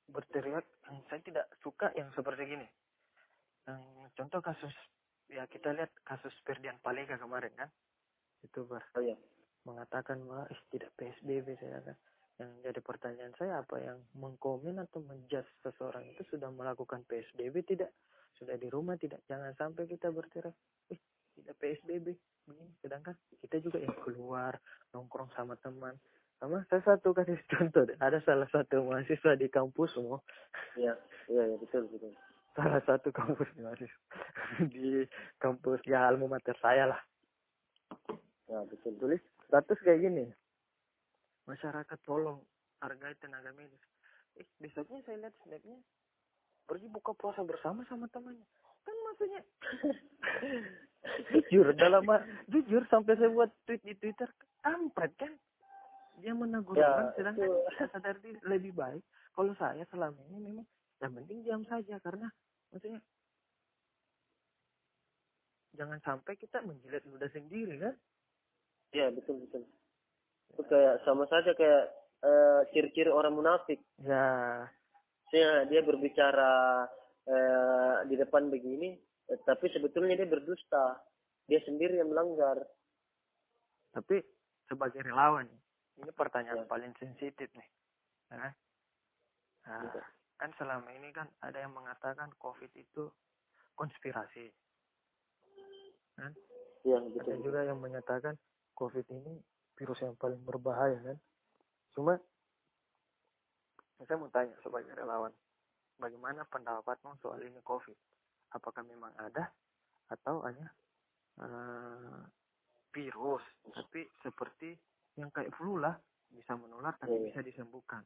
berteriak 0.09 0.65
saya 1.09 1.21
tidak 1.23 1.45
suka 1.63 1.93
yang 1.95 2.09
seperti 2.17 2.43
gini 2.49 2.67
yang 3.69 3.79
contoh 4.17 4.43
kasus 4.43 4.73
ya 5.31 5.47
kita 5.47 5.71
lihat 5.71 5.89
kasus 6.03 6.33
Ferdian 6.43 6.75
Paleka 6.83 7.15
kemarin 7.15 7.53
kan 7.55 7.69
itu 8.43 8.67
ber 8.67 8.83
Oh 8.97 9.01
ya. 9.01 9.15
Mengatakan 9.63 10.19
wah 10.27 10.47
ih, 10.51 10.61
tidak 10.71 10.91
PSBB 10.99 11.57
saya 11.59 11.79
kan. 11.83 11.97
Yang 12.41 12.49
jadi 12.65 12.81
pertanyaan 12.81 13.33
saya 13.37 13.61
apa 13.61 13.77
yang 13.77 13.99
mengkomen 14.17 14.81
atau 14.81 14.99
menjudge 15.05 15.47
seseorang 15.61 16.03
itu 16.09 16.25
sudah 16.33 16.49
melakukan 16.49 17.05
PSBB 17.05 17.63
tidak? 17.63 17.93
Sudah 18.35 18.57
di 18.57 18.67
rumah 18.67 18.97
tidak? 18.97 19.21
Jangan 19.29 19.53
sampai 19.53 19.85
kita 19.85 20.09
berteriak 20.09 20.55
ih 20.89 20.99
tidak 21.37 21.55
PSBB 21.61 22.17
begini. 22.43 22.65
Sedangkan 22.81 23.15
kita 23.39 23.61
juga 23.63 23.79
yang 23.79 23.95
keluar 24.03 24.57
nongkrong 24.91 25.31
sama 25.37 25.55
teman. 25.61 25.95
Sama 26.41 26.65
saya 26.67 26.83
satu 26.83 27.15
kasih 27.15 27.39
contoh 27.47 27.87
deh. 27.87 27.95
ada 28.03 28.19
salah 28.27 28.49
satu 28.51 28.83
mahasiswa 28.83 29.39
di 29.39 29.47
kampusmu 29.47 30.19
Ya 30.75 30.91
iya 31.31 31.43
ya, 31.47 31.55
betul 31.55 31.87
betul. 31.87 32.11
salah 32.51 32.83
satu 32.83 33.15
kampus 33.15 33.47
di 33.55 33.63
mahasiswa 33.63 34.01
di 34.73 35.07
kampus 35.39 35.79
ya 35.87 36.03
alma 36.03 36.35
mater 36.35 36.57
saya 36.59 36.91
lah. 36.91 37.01
Ya 38.51 38.59
betul. 38.67 38.99
tulis 38.99 39.23
status 39.53 39.77
kayak 39.85 40.01
gini. 40.01 40.25
Masyarakat 41.45 41.99
tolong 42.09 42.41
hargai 42.81 43.13
tenaga 43.21 43.53
medis. 43.53 43.77
Eh 44.33 44.49
besoknya 44.57 45.05
saya 45.05 45.21
lihat 45.21 45.37
snapnya 45.45 45.77
pergi 46.65 46.89
buka 46.89 47.13
puasa 47.13 47.45
bersama 47.45 47.85
sama 47.85 48.09
temannya. 48.09 48.49
Kan 48.81 48.97
maksudnya 49.05 49.41
jujur 51.29 51.69
dalam 51.77 52.01
jujur 52.49 52.81
sampai 52.89 53.13
saya 53.13 53.29
buat 53.29 53.53
tweet 53.69 53.85
di 53.85 53.93
twitter 54.01 54.25
kampret 54.65 55.13
kan? 55.21 55.37
Dia 56.17 56.33
menegur 56.33 56.73
Ya, 56.73 56.89
orang 56.89 57.13
sedangkan 57.13 57.49
kita 57.69 57.85
sadar 57.93 58.17
diri 58.25 58.41
lebih 58.49 58.73
baik 58.73 59.05
kalau 59.37 59.53
saya 59.53 59.85
selama 59.93 60.17
ini 60.33 60.49
memang 60.49 60.65
yang 60.97 61.13
penting 61.13 61.45
diam 61.45 61.61
saja 61.69 62.01
karena 62.01 62.25
maksudnya 62.73 63.01
jangan 65.77 66.01
sampai 66.01 66.33
kita 66.41 66.61
menjilat 66.65 67.05
ludah 67.05 67.29
sendiri 67.33 67.77
kan 67.81 67.93
Iya 68.93 69.09
betul 69.09 69.41
betul. 69.41 69.63
Itu 70.53 70.61
kayak 70.69 71.01
sama 71.03 71.25
saja 71.25 71.51
kayak 71.57 71.83
eh, 72.23 72.61
ciri-ciri 72.71 73.09
orang 73.09 73.33
munafik. 73.33 73.81
ya 73.99 74.63
Dia 75.33 75.65
dia 75.65 75.81
berbicara 75.81 76.85
eh, 77.25 77.95
di 78.05 78.15
depan 78.15 78.53
begini, 78.53 78.93
eh, 79.27 79.39
tapi 79.43 79.67
sebetulnya 79.73 80.13
dia 80.13 80.29
berdusta. 80.29 81.01
Dia 81.49 81.59
sendiri 81.65 81.97
yang 81.99 82.13
melanggar. 82.13 82.61
Tapi 83.91 84.21
sebagai 84.69 85.01
relawan, 85.03 85.49
ini 85.99 86.11
pertanyaan 86.13 86.63
Ya. 86.63 86.69
paling 86.69 86.93
sensitif 86.95 87.49
nih. 87.51 87.69
Ya 88.31 88.37
kan? 88.39 88.53
Nah, 89.63 89.79
Gitu. 89.83 89.99
kan 90.37 90.49
selama 90.55 90.89
ini 90.93 91.09
kan 91.11 91.27
ada 91.41 91.59
yang 91.59 91.73
mengatakan 91.73 92.29
COVID 92.37 92.71
itu 92.73 93.09
konspirasi. 93.75 94.53
Kan? 96.15 96.31
Ada 96.83 97.09
betul. 97.09 97.41
juga 97.41 97.63
yang 97.65 97.79
menyatakan 97.81 98.35
COVID 98.73 99.05
ini 99.13 99.33
virus 99.77 99.99
yang 100.01 100.17
paling 100.17 100.41
berbahaya 100.41 100.97
kan. 101.01 101.17
Cuma 101.93 102.13
saya 104.03 104.19
mau 104.19 104.27
tanya 104.33 104.57
sebagai 104.59 104.91
relawan, 104.99 105.31
bagaimana 105.95 106.43
pendapatmu 106.51 107.15
soal 107.23 107.39
ini 107.39 107.61
COVID? 107.63 107.95
Apakah 108.51 108.83
memang 108.83 109.15
ada 109.15 109.47
atau 110.11 110.43
hanya 110.43 110.67
eh, 111.39 112.21
virus, 112.93 113.41
tapi 113.71 114.05
seperti 114.21 114.75
yang 115.15 115.31
kayak 115.31 115.53
flu 115.55 115.79
lah 115.79 115.95
bisa 116.33 116.57
menular 116.57 116.97
tapi 116.97 117.13
iya. 117.15 117.25
bisa 117.31 117.39
disembuhkan. 117.45 118.01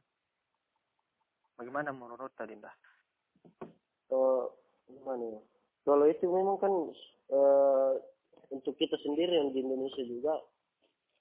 Bagaimana 1.58 1.90
menurut 1.90 2.30
tadi 2.38 2.54
Dah? 2.54 2.72
Oh, 4.14 4.54
gimana 4.86 5.24
ya? 5.34 5.40
Kalau 5.82 6.04
itu 6.06 6.24
memang 6.30 6.56
kan 6.60 6.72
eh, 7.34 7.92
untuk 8.54 8.76
kita 8.78 8.96
sendiri 9.02 9.34
yang 9.42 9.50
di 9.52 9.64
Indonesia 9.64 10.04
juga 10.04 10.38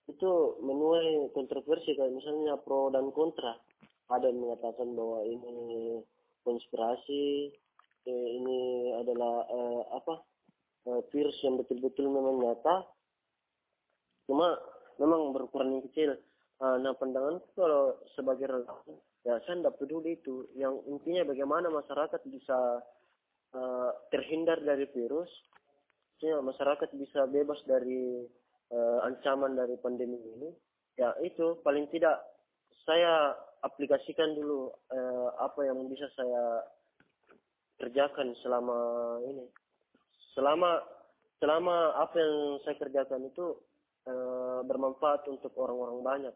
itu 0.07 0.31
menuai 0.63 1.31
kontroversi 1.35 1.93
kayak 1.93 2.15
misalnya 2.15 2.55
pro 2.59 2.87
dan 2.91 3.11
kontra. 3.11 3.59
Ada 4.07 4.31
yang 4.31 4.39
mengatakan 4.39 4.95
bahwa 4.95 5.19
ini 5.27 5.99
konspirasi, 6.47 7.51
eh, 8.07 8.27
ini 8.39 8.59
adalah 8.95 9.43
eh, 9.51 9.83
apa 9.91 10.15
eh, 10.87 11.01
virus 11.11 11.35
yang 11.43 11.59
betul-betul 11.59 12.07
memang 12.07 12.39
nyata. 12.39 12.87
Cuma 14.31 14.55
memang 14.99 15.35
berukuran 15.35 15.77
yang 15.77 15.85
kecil. 15.91 16.17
Uh, 16.57 16.73
nah 16.81 16.89
pandangan 16.97 17.37
kalau 17.53 18.01
sebagai 18.17 18.49
relawan 18.49 18.97
ya 19.21 19.37
saya 19.45 19.61
tidak 19.61 19.77
peduli 19.77 20.17
itu. 20.17 20.49
Yang 20.57 20.89
intinya 20.89 21.29
bagaimana 21.29 21.69
masyarakat 21.69 22.17
bisa 22.33 22.81
uh, 23.53 23.91
terhindar 24.09 24.57
dari 24.65 24.89
virus 24.89 25.29
ya 26.17 26.41
masyarakat 26.41 26.89
bisa 26.97 27.29
bebas 27.29 27.61
dari 27.69 28.25
uh, 28.71 28.99
ancaman 29.07 29.55
dari 29.55 29.75
pandemi 29.79 30.17
ini 30.17 30.49
ya 30.97 31.13
itu 31.21 31.61
paling 31.61 31.85
tidak 31.93 32.17
saya 32.87 33.35
aplikasikan 33.61 34.33
dulu 34.33 34.71
uh, 34.91 35.29
apa 35.43 35.67
yang 35.67 35.85
bisa 35.91 36.07
saya 36.15 36.63
kerjakan 37.77 38.33
selama 38.41 38.79
ini. 39.27 39.45
Selama 40.33 40.81
selama 41.37 41.93
apa 42.01 42.15
yang 42.17 42.35
saya 42.65 42.75
kerjakan 42.81 43.29
itu 43.29 43.57
uh, 44.09 44.65
bermanfaat 44.65 45.25
untuk 45.29 45.53
orang-orang 45.57 45.99
banyak. 46.01 46.35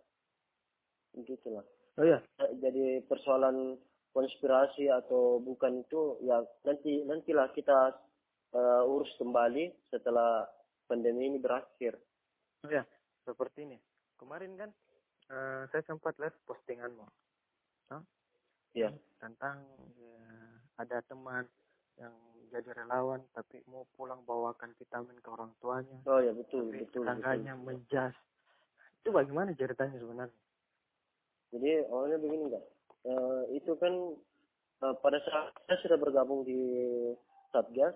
Begitulah. 1.17 1.65
Oh 1.99 2.07
ya 2.07 2.23
jadi 2.59 3.03
persoalan 3.07 3.75
konspirasi 4.11 4.91
atau 4.91 5.39
bukan 5.39 5.83
itu 5.83 6.19
ya 6.23 6.39
nanti 6.67 7.03
nantilah 7.07 7.51
kita 7.55 7.95
uh, 8.55 8.83
urus 8.87 9.11
kembali 9.19 9.71
setelah 9.91 10.47
pandemi 10.87 11.31
ini 11.31 11.39
berakhir 11.39 11.95
ya 12.69 12.83
seperti 13.25 13.65
ini. 13.65 13.77
Kemarin 14.19 14.53
kan 14.59 14.69
uh, 15.33 15.65
saya 15.73 15.83
sempat 15.87 16.17
lihat 16.21 16.35
postinganmu. 16.45 17.05
Huh? 17.91 18.03
ya 18.71 18.87
tentang 19.19 19.67
ya, 19.99 20.23
ada 20.79 21.03
teman 21.03 21.43
yang 21.99 22.15
jadi 22.55 22.71
relawan 22.71 23.19
tapi 23.35 23.59
mau 23.67 23.83
pulang 23.99 24.23
bawakan 24.23 24.71
vitamin 24.79 25.19
ke 25.19 25.29
orang 25.31 25.51
tuanya. 25.59 25.99
Oh 26.07 26.19
ya 26.23 26.31
betul 26.31 26.71
tapi 26.71 26.85
betul 26.87 27.03
tetangganya 27.03 27.53
betul. 27.55 27.65
menjas. 27.67 28.15
Itu 29.01 29.09
bagaimana 29.11 29.51
ceritanya 29.57 29.97
sebenarnya? 29.97 30.39
Jadi 31.51 31.69
awalnya 31.91 32.17
begini 32.21 32.43
enggak 32.47 32.65
uh, 33.05 33.43
itu 33.53 33.71
kan 33.77 33.93
uh, 34.85 34.95
pada 35.01 35.17
saat 35.25 35.53
saya 35.65 35.77
sudah 35.85 35.97
bergabung 35.97 36.45
di 36.45 36.59
satgas 37.49 37.95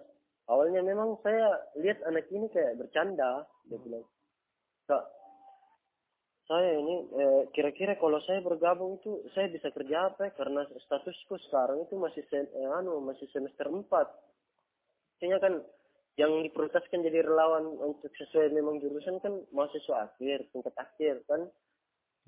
awalnya 0.49 0.81
memang 0.81 1.17
saya 1.21 1.61
lihat 1.77 2.01
anak 2.05 2.25
ini 2.33 2.49
kayak 2.49 2.77
bercanda 2.77 3.45
dia 3.69 3.77
bilang 3.81 4.05
kak 4.87 5.15
saya 6.45 6.77
ini 6.77 6.95
eh, 7.09 7.43
kira-kira 7.57 7.97
kalau 7.97 8.21
saya 8.21 8.37
bergabung 8.37 9.01
itu 9.01 9.25
saya 9.33 9.49
bisa 9.49 9.73
kerja 9.73 10.13
apa 10.13 10.29
ya? 10.29 10.31
Karena 10.37 10.61
statusku 10.77 11.41
sekarang 11.49 11.89
itu 11.89 11.97
masih 11.97 12.21
sem 12.29 12.45
eh, 12.45 12.69
anu 12.69 13.01
masih 13.01 13.25
semester 13.33 13.65
4. 13.65 13.81
Sehingga 15.17 15.41
kan 15.41 15.65
yang 16.21 16.45
diprioritaskan 16.45 17.01
jadi 17.01 17.25
relawan 17.25 17.65
untuk 17.81 18.13
sesuai 18.13 18.53
memang 18.53 18.77
jurusan 18.77 19.19
kan 19.25 19.41
mahasiswa 19.51 20.05
akhir, 20.05 20.45
tingkat 20.53 20.75
akhir 20.77 21.25
kan. 21.25 21.49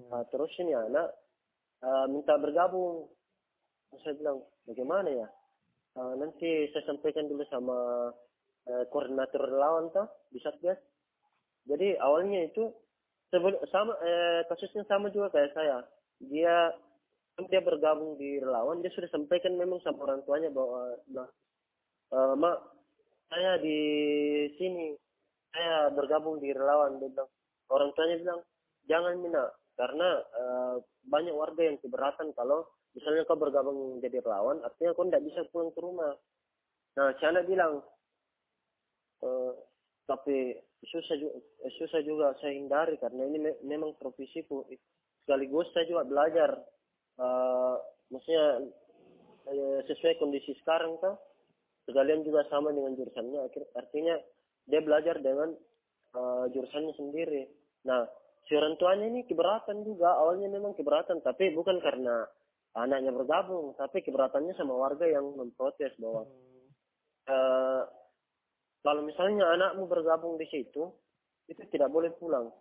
Hmm. 0.02 0.10
Uh, 0.10 0.24
terus 0.34 0.50
ini 0.66 0.74
anak 0.74 1.14
uh, 1.86 2.10
minta 2.10 2.42
bergabung. 2.42 3.06
Saya 4.02 4.18
bilang, 4.18 4.44
bagaimana 4.66 5.14
ya? 5.14 5.28
Uh, 5.94 6.18
nanti 6.18 6.68
saya 6.74 6.84
sampaikan 6.90 7.30
dulu 7.30 7.46
sama 7.48 7.78
uh, 8.66 8.84
koordinator 8.90 9.46
relawan 9.46 9.94
tuh 9.94 10.10
di 10.34 10.42
Satgas. 10.42 10.82
Jadi 11.68 12.00
awalnya 12.00 12.48
itu 12.48 12.72
sebelum 13.30 13.60
sama 13.68 13.94
eh, 14.00 14.42
kasusnya 14.48 14.88
sama 14.88 15.12
juga 15.12 15.36
kayak 15.36 15.52
saya. 15.52 15.84
Dia 16.24 16.72
dia 17.46 17.62
bergabung 17.62 18.18
di 18.18 18.42
relawan 18.42 18.82
dia 18.82 18.90
sudah 18.98 19.06
sampaikan 19.14 19.54
memang 19.54 19.78
sama 19.86 20.10
orang 20.10 20.26
tuanya 20.26 20.50
bahwa 20.50 20.98
nah, 21.14 21.30
uh, 22.10 22.34
mak 22.34 22.58
saya 23.30 23.62
di 23.62 23.78
sini 24.58 24.98
saya 25.54 25.94
bergabung 25.94 26.42
di 26.42 26.50
relawan 26.50 26.98
dia 26.98 27.12
bilang. 27.12 27.30
Orang 27.68 27.92
tuanya 27.94 28.16
bilang 28.24 28.40
jangan 28.88 29.20
mina 29.20 29.44
karena 29.76 30.10
uh, 30.40 30.76
banyak 31.06 31.36
warga 31.36 31.68
yang 31.68 31.78
keberatan 31.84 32.32
kalau 32.34 32.66
misalnya 32.96 33.28
kau 33.28 33.38
bergabung 33.38 34.02
jadi 34.02 34.24
relawan 34.24 34.64
artinya 34.66 34.96
kau 34.96 35.06
tidak 35.06 35.28
bisa 35.28 35.44
pulang 35.52 35.70
ke 35.76 35.80
rumah. 35.84 36.16
Nah 36.98 37.14
saya 37.22 37.44
bilang 37.46 37.84
uh, 39.22 39.54
tapi 40.08 40.56
susah 40.88 41.16
juga, 41.20 41.36
susah 41.76 42.02
juga 42.02 42.28
saya 42.40 42.56
hindari 42.56 42.96
karena 42.98 43.28
ini 43.28 43.38
me 43.44 43.52
memang 43.68 44.00
profesiku. 44.00 44.64
Sekaligus 45.28 45.68
saya 45.76 45.84
juga 45.84 46.08
belajar 46.08 46.56
uh, 47.20 47.76
maksudnya 48.08 48.72
uh, 49.52 49.80
sesuai 49.84 50.16
kondisi 50.24 50.56
sekarang 50.64 50.96
kan 51.04 51.20
sekalian 51.84 52.24
juga 52.24 52.48
sama 52.48 52.72
dengan 52.72 52.96
jurusannya. 52.96 53.52
Artinya 53.76 54.16
dia 54.64 54.80
belajar 54.80 55.20
dengan 55.20 55.52
uh, 56.16 56.48
jurusannya 56.56 56.96
sendiri. 56.96 57.52
Nah 57.84 58.08
si 58.48 58.56
orang 58.56 58.80
tuanya 58.80 59.12
ini 59.12 59.28
keberatan 59.28 59.84
juga. 59.84 60.16
Awalnya 60.24 60.48
memang 60.48 60.72
keberatan 60.80 61.20
tapi 61.20 61.52
bukan 61.52 61.84
karena 61.84 62.24
anaknya 62.80 63.12
bergabung 63.12 63.76
tapi 63.76 64.06
keberatannya 64.06 64.56
sama 64.56 64.72
warga 64.72 65.04
yang 65.04 65.36
memprotes 65.36 65.92
bahwa 66.00 66.24
uh, 67.28 67.84
kalau 68.84 69.02
misalnya 69.04 69.46
anakmu 69.54 69.90
bergabung 69.90 70.38
di 70.38 70.48
situ, 70.50 70.92
itu 71.48 71.62
tidak 71.72 71.90
boleh 71.92 72.12
pulang. 72.16 72.52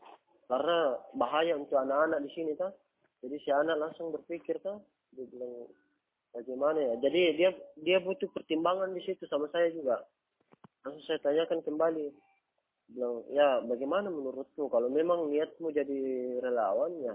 Karena 0.46 0.94
bahaya 1.18 1.58
untuk 1.58 1.76
anak-anak 1.76 2.22
di 2.22 2.30
sini, 2.32 2.52
tak? 2.54 2.74
Jadi 3.22 3.36
si 3.42 3.50
anak 3.50 3.76
langsung 3.78 4.14
berpikir, 4.14 4.62
tak? 4.62 4.78
Dia 5.14 5.26
bilang, 5.26 5.66
bagaimana 6.30 6.78
ya? 6.78 6.94
Jadi 7.02 7.20
dia 7.34 7.50
dia 7.78 7.98
butuh 7.98 8.30
pertimbangan 8.30 8.94
di 8.94 9.02
situ 9.02 9.26
sama 9.26 9.50
saya 9.50 9.72
juga. 9.74 10.02
Langsung 10.86 11.02
saya 11.02 11.18
tanyakan 11.24 11.66
kembali. 11.66 12.06
Bilang, 12.94 13.26
ya 13.34 13.58
bagaimana 13.66 14.06
menurutmu? 14.06 14.70
Kalau 14.70 14.86
memang 14.86 15.26
niatmu 15.26 15.74
jadi 15.74 15.98
relawan, 16.38 16.94
ya 17.02 17.14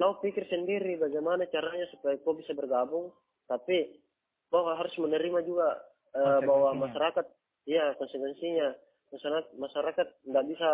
kau 0.00 0.16
pikir 0.16 0.48
sendiri 0.48 0.96
bagaimana 0.96 1.44
caranya 1.52 1.84
supaya 1.92 2.16
kau 2.24 2.32
bisa 2.32 2.56
bergabung, 2.56 3.12
tapi 3.44 4.00
kau 4.48 4.64
harus 4.64 4.96
menerima 4.96 5.44
juga 5.44 5.76
uh, 6.16 6.40
bahwa 6.40 6.88
masyarakat 6.88 7.28
Iya, 7.70 7.94
konsekuensinya 8.02 8.74
masyarakat 9.14 9.54
masyarakat 9.54 10.06
nggak 10.26 10.46
bisa 10.50 10.70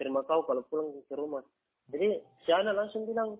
terima 0.00 0.24
kau 0.24 0.40
kalau 0.48 0.64
pulang 0.72 0.88
ke 1.04 1.12
rumah. 1.12 1.44
Jadi 1.92 2.16
si 2.48 2.50
anak 2.56 2.80
langsung 2.80 3.04
bilang, 3.04 3.36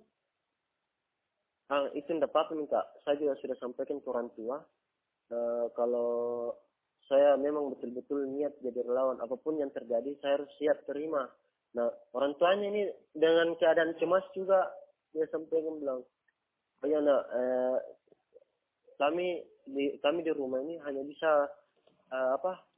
ah, 1.72 1.88
itu 1.96 2.12
tidak 2.12 2.28
apa-apa 2.28 2.52
minta. 2.52 2.84
Saya 3.00 3.16
juga 3.16 3.40
sudah 3.40 3.56
sampaikan 3.56 4.04
ke 4.04 4.08
orang 4.12 4.28
tua 4.36 4.60
uh, 5.32 5.66
kalau 5.72 6.52
saya 7.08 7.40
memang 7.40 7.72
betul-betul 7.72 8.28
niat 8.28 8.52
jadi 8.60 8.84
relawan 8.84 9.16
apa 9.18 9.34
pun 9.40 9.56
yang 9.56 9.72
terjadi 9.72 10.12
saya 10.20 10.44
harus 10.44 10.50
siap 10.60 10.84
terima. 10.84 11.24
Nah 11.72 11.88
orang 12.12 12.36
tuanya 12.36 12.68
ini 12.68 12.82
dengan 13.16 13.56
keadaan 13.56 13.96
cemas 13.96 14.28
juga 14.36 14.68
dia 15.16 15.24
sampaikan 15.32 15.80
bilang, 15.80 16.00
oh 16.84 16.86
ya 16.86 17.02
nak, 17.02 17.22
eh, 17.34 17.76
kami 18.94 19.42
di 19.66 19.98
kami 19.98 20.22
di 20.22 20.30
rumah 20.30 20.62
ini 20.62 20.78
hanya 20.86 21.02
bisa 21.02 21.50
uh, 22.14 22.30
apa 22.38 22.69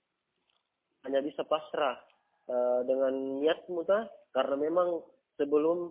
hanya 1.07 1.21
bisa 1.23 1.43
pasrah 1.47 1.99
uh, 2.49 2.81
dengan 2.87 3.43
niatmu 3.43 3.83
ta 3.87 4.07
karena 4.33 4.57
memang 4.57 5.03
sebelum 5.37 5.91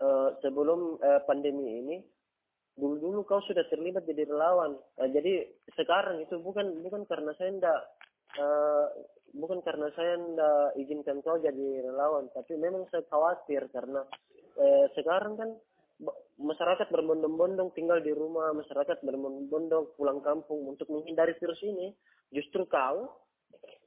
uh, 0.00 0.28
sebelum 0.40 0.98
uh, 1.00 1.20
pandemi 1.28 1.80
ini 1.84 1.96
dulu 2.74 2.98
dulu 2.98 3.20
kau 3.22 3.38
sudah 3.46 3.62
terlibat 3.70 4.02
jadi 4.08 4.26
relawan 4.26 4.74
uh, 4.98 5.08
jadi 5.08 5.46
sekarang 5.78 6.24
itu 6.24 6.40
bukan 6.42 6.82
bukan 6.82 7.06
karena 7.06 7.30
saya 7.38 7.50
ndak 7.54 7.80
uh, 8.40 8.86
bukan 9.34 9.62
karena 9.62 9.88
saya 9.94 10.18
ndak 10.18 10.78
izinkan 10.82 11.22
kau 11.22 11.38
jadi 11.38 11.84
relawan 11.86 12.26
tapi 12.34 12.58
memang 12.58 12.88
saya 12.90 13.06
khawatir 13.06 13.68
karena 13.70 14.02
uh, 14.58 14.86
sekarang 14.98 15.38
kan 15.38 15.50
masyarakat 16.38 16.90
berbondong-bondong 16.90 17.70
tinggal 17.78 18.02
di 18.02 18.10
rumah, 18.10 18.50
masyarakat 18.50 18.98
berbondong-bondong 19.06 19.94
pulang 19.94 20.18
kampung 20.20 20.66
untuk 20.66 20.90
menghindari 20.90 21.38
virus 21.38 21.60
ini. 21.62 21.94
Justru 22.34 22.66
kau 22.66 23.23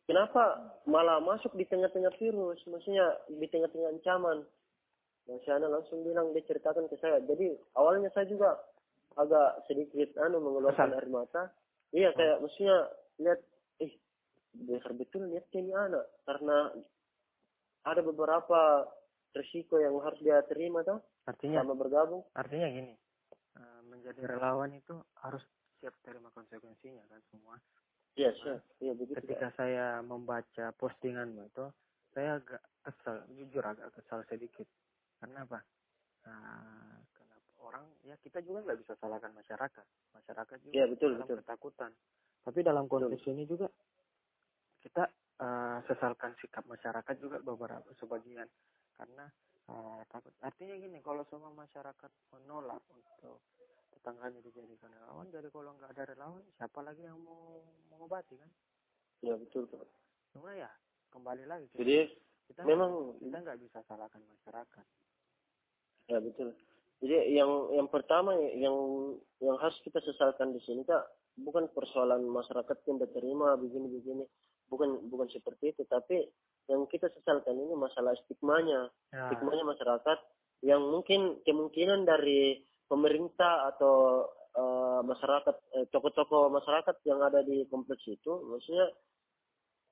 Kenapa 0.08 0.72
malah 0.88 1.20
masuk 1.20 1.52
di 1.60 1.68
tengah-tengah 1.68 2.16
virus, 2.16 2.64
maksudnya 2.64 3.20
di 3.28 3.44
tengah-tengah 3.52 3.92
ancaman? 3.92 4.40
Nah, 5.28 5.38
Syana 5.44 5.68
langsung 5.68 6.08
bilang, 6.08 6.32
dia 6.32 6.48
ceritakan 6.48 6.88
ke 6.88 6.96
saya. 7.04 7.20
Jadi 7.28 7.52
awalnya 7.76 8.08
saya 8.16 8.24
juga 8.32 8.56
agak 9.20 9.68
sedikit 9.68 10.16
anu 10.24 10.40
mengeluarkan 10.40 10.96
air 10.96 11.12
mata. 11.12 11.52
Iya, 11.92 12.16
kayak 12.16 12.40
oh. 12.40 12.48
maksudnya 12.48 12.78
lihat, 13.20 13.40
eh, 13.84 13.92
besar 14.56 14.96
betul 14.96 15.28
lihat 15.28 15.44
ini 15.52 15.76
anak. 15.76 16.08
Karena 16.24 16.72
ada 17.84 18.00
beberapa 18.00 18.88
risiko 19.36 19.76
yang 19.84 20.00
harus 20.00 20.24
dia 20.24 20.40
terima 20.48 20.88
tuh. 20.88 21.04
Artinya, 21.28 21.68
sama 21.68 21.76
bergabung. 21.76 22.24
Artinya 22.32 22.72
gini, 22.72 22.96
eh, 23.60 23.80
menjadi 23.92 24.24
relawan 24.24 24.72
itu 24.72 24.96
harus 25.20 25.44
siap 25.84 26.00
terima 26.08 26.32
konsekuensinya 26.32 27.04
kan 27.12 27.20
semua. 27.28 27.60
Iya, 28.18 28.32
sure. 28.42 28.60
Iya, 28.82 28.94
begitu. 28.98 29.22
Ketika 29.22 29.54
saya 29.54 30.02
membaca 30.02 30.74
postinganmu 30.82 31.54
itu, 31.54 31.66
saya 32.18 32.42
agak 32.42 32.62
kesal, 32.82 33.22
jujur 33.38 33.62
agak 33.62 33.94
kesal 33.94 34.26
sedikit. 34.26 34.66
Karena 35.22 35.46
apa? 35.46 35.62
Nah, 36.26 36.98
kenapa 37.14 37.50
orang, 37.62 37.86
ya 38.02 38.18
kita 38.18 38.42
juga 38.42 38.66
nggak 38.66 38.80
bisa 38.82 38.98
salahkan 38.98 39.32
masyarakat. 39.38 39.86
Masyarakat 40.18 40.58
juga 40.66 40.74
ya, 40.74 40.86
betul, 40.90 41.14
dalam 41.14 41.30
betul. 41.30 41.38
ketakutan. 41.46 41.92
Tapi 42.42 42.60
dalam 42.66 42.86
konteks 42.90 43.22
betul. 43.22 43.34
ini 43.38 43.44
juga, 43.46 43.70
kita 44.82 45.04
uh, 45.42 45.78
sesalkan 45.86 46.34
sikap 46.42 46.66
masyarakat 46.66 47.16
juga 47.22 47.38
beberapa 47.42 47.90
sebagian 48.02 48.50
karena 48.98 49.26
uh, 49.70 50.02
takut 50.10 50.34
artinya 50.42 50.76
gini 50.78 50.98
kalau 51.06 51.22
semua 51.30 51.54
masyarakat 51.54 52.12
menolak 52.34 52.82
untuk 52.90 53.42
tetangganya 54.08 54.40
dijadikan 54.40 54.88
relawan 54.96 55.28
jadi 55.28 55.52
kalau 55.52 55.76
nggak 55.76 55.92
ada 55.92 56.04
relawan 56.16 56.40
siapa 56.56 56.80
lagi 56.80 57.04
yang 57.04 57.20
mau 57.20 57.60
mengobati 57.92 58.40
kan? 58.40 58.48
Ya 59.20 59.36
betul 59.36 59.68
pak. 59.68 59.84
Cuma 60.32 60.56
ya 60.56 60.72
kembali 61.12 61.44
lagi 61.44 61.68
jadi 61.76 62.08
kita 62.48 62.64
memang 62.64 63.20
kita 63.20 63.36
nggak 63.44 63.60
bisa 63.60 63.84
salahkan 63.84 64.24
masyarakat. 64.24 64.86
Ya 66.08 66.24
betul. 66.24 66.56
Jadi 67.04 67.36
yang 67.36 67.52
yang 67.76 67.92
pertama 67.92 68.32
yang 68.56 68.80
yang 69.44 69.60
harus 69.60 69.76
kita 69.84 70.00
sesalkan 70.00 70.56
di 70.56 70.64
sini 70.64 70.88
kak 70.88 71.04
bukan 71.44 71.68
persoalan 71.76 72.24
masyarakat 72.32 72.80
yang 72.88 73.04
diterima 73.04 73.60
begini 73.60 73.92
begini 73.92 74.24
bukan 74.72 75.04
bukan 75.12 75.28
seperti 75.36 75.76
itu 75.76 75.84
tapi 75.84 76.24
yang 76.72 76.88
kita 76.88 77.12
sesalkan 77.12 77.60
ini 77.60 77.76
masalah 77.76 78.16
stigmanya. 78.24 78.88
Ya. 79.12 79.28
stigmanya 79.28 79.68
masyarakat 79.68 80.20
yang 80.64 80.80
mungkin 80.80 81.44
kemungkinan 81.44 82.08
dari 82.08 82.64
pemerintah 82.88 83.72
atau 83.76 84.26
uh, 84.58 85.02
masyarakat 85.04 85.56
eh, 85.78 85.86
tokoh-tokoh 85.94 86.50
masyarakat 86.50 86.96
yang 87.06 87.20
ada 87.22 87.44
di 87.44 87.68
kompleks 87.70 88.04
itu 88.08 88.32
maksudnya 88.48 88.90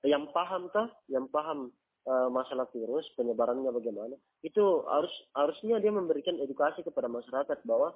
yang 0.05 0.29
paham 0.31 0.69
kah? 0.69 0.89
Yang 1.09 1.33
paham 1.33 1.59
uh, 2.05 2.29
masalah 2.29 2.69
virus 2.71 3.05
penyebarannya 3.17 3.69
bagaimana? 3.73 4.15
Itu 4.41 4.85
harus 4.85 5.11
harusnya 5.33 5.81
dia 5.81 5.89
memberikan 5.89 6.37
edukasi 6.37 6.85
kepada 6.85 7.09
masyarakat 7.09 7.61
bahwa 7.65 7.93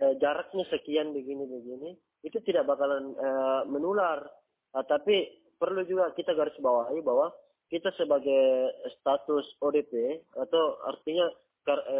uh, 0.00 0.14
jaraknya 0.20 0.64
sekian 0.72 1.12
begini 1.12 1.44
begini 1.44 1.90
itu 2.24 2.40
tidak 2.44 2.68
bakalan 2.68 3.12
uh, 3.16 3.62
menular. 3.68 4.24
Uh, 4.72 4.84
tapi 4.88 5.30
perlu 5.60 5.84
juga 5.84 6.10
kita 6.16 6.32
garis 6.32 6.56
bawahi 6.58 7.04
bahwa 7.04 7.30
kita 7.68 7.92
sebagai 7.96 8.72
status 9.00 9.56
ODP 9.60 10.20
atau 10.36 10.78
artinya 10.84 11.26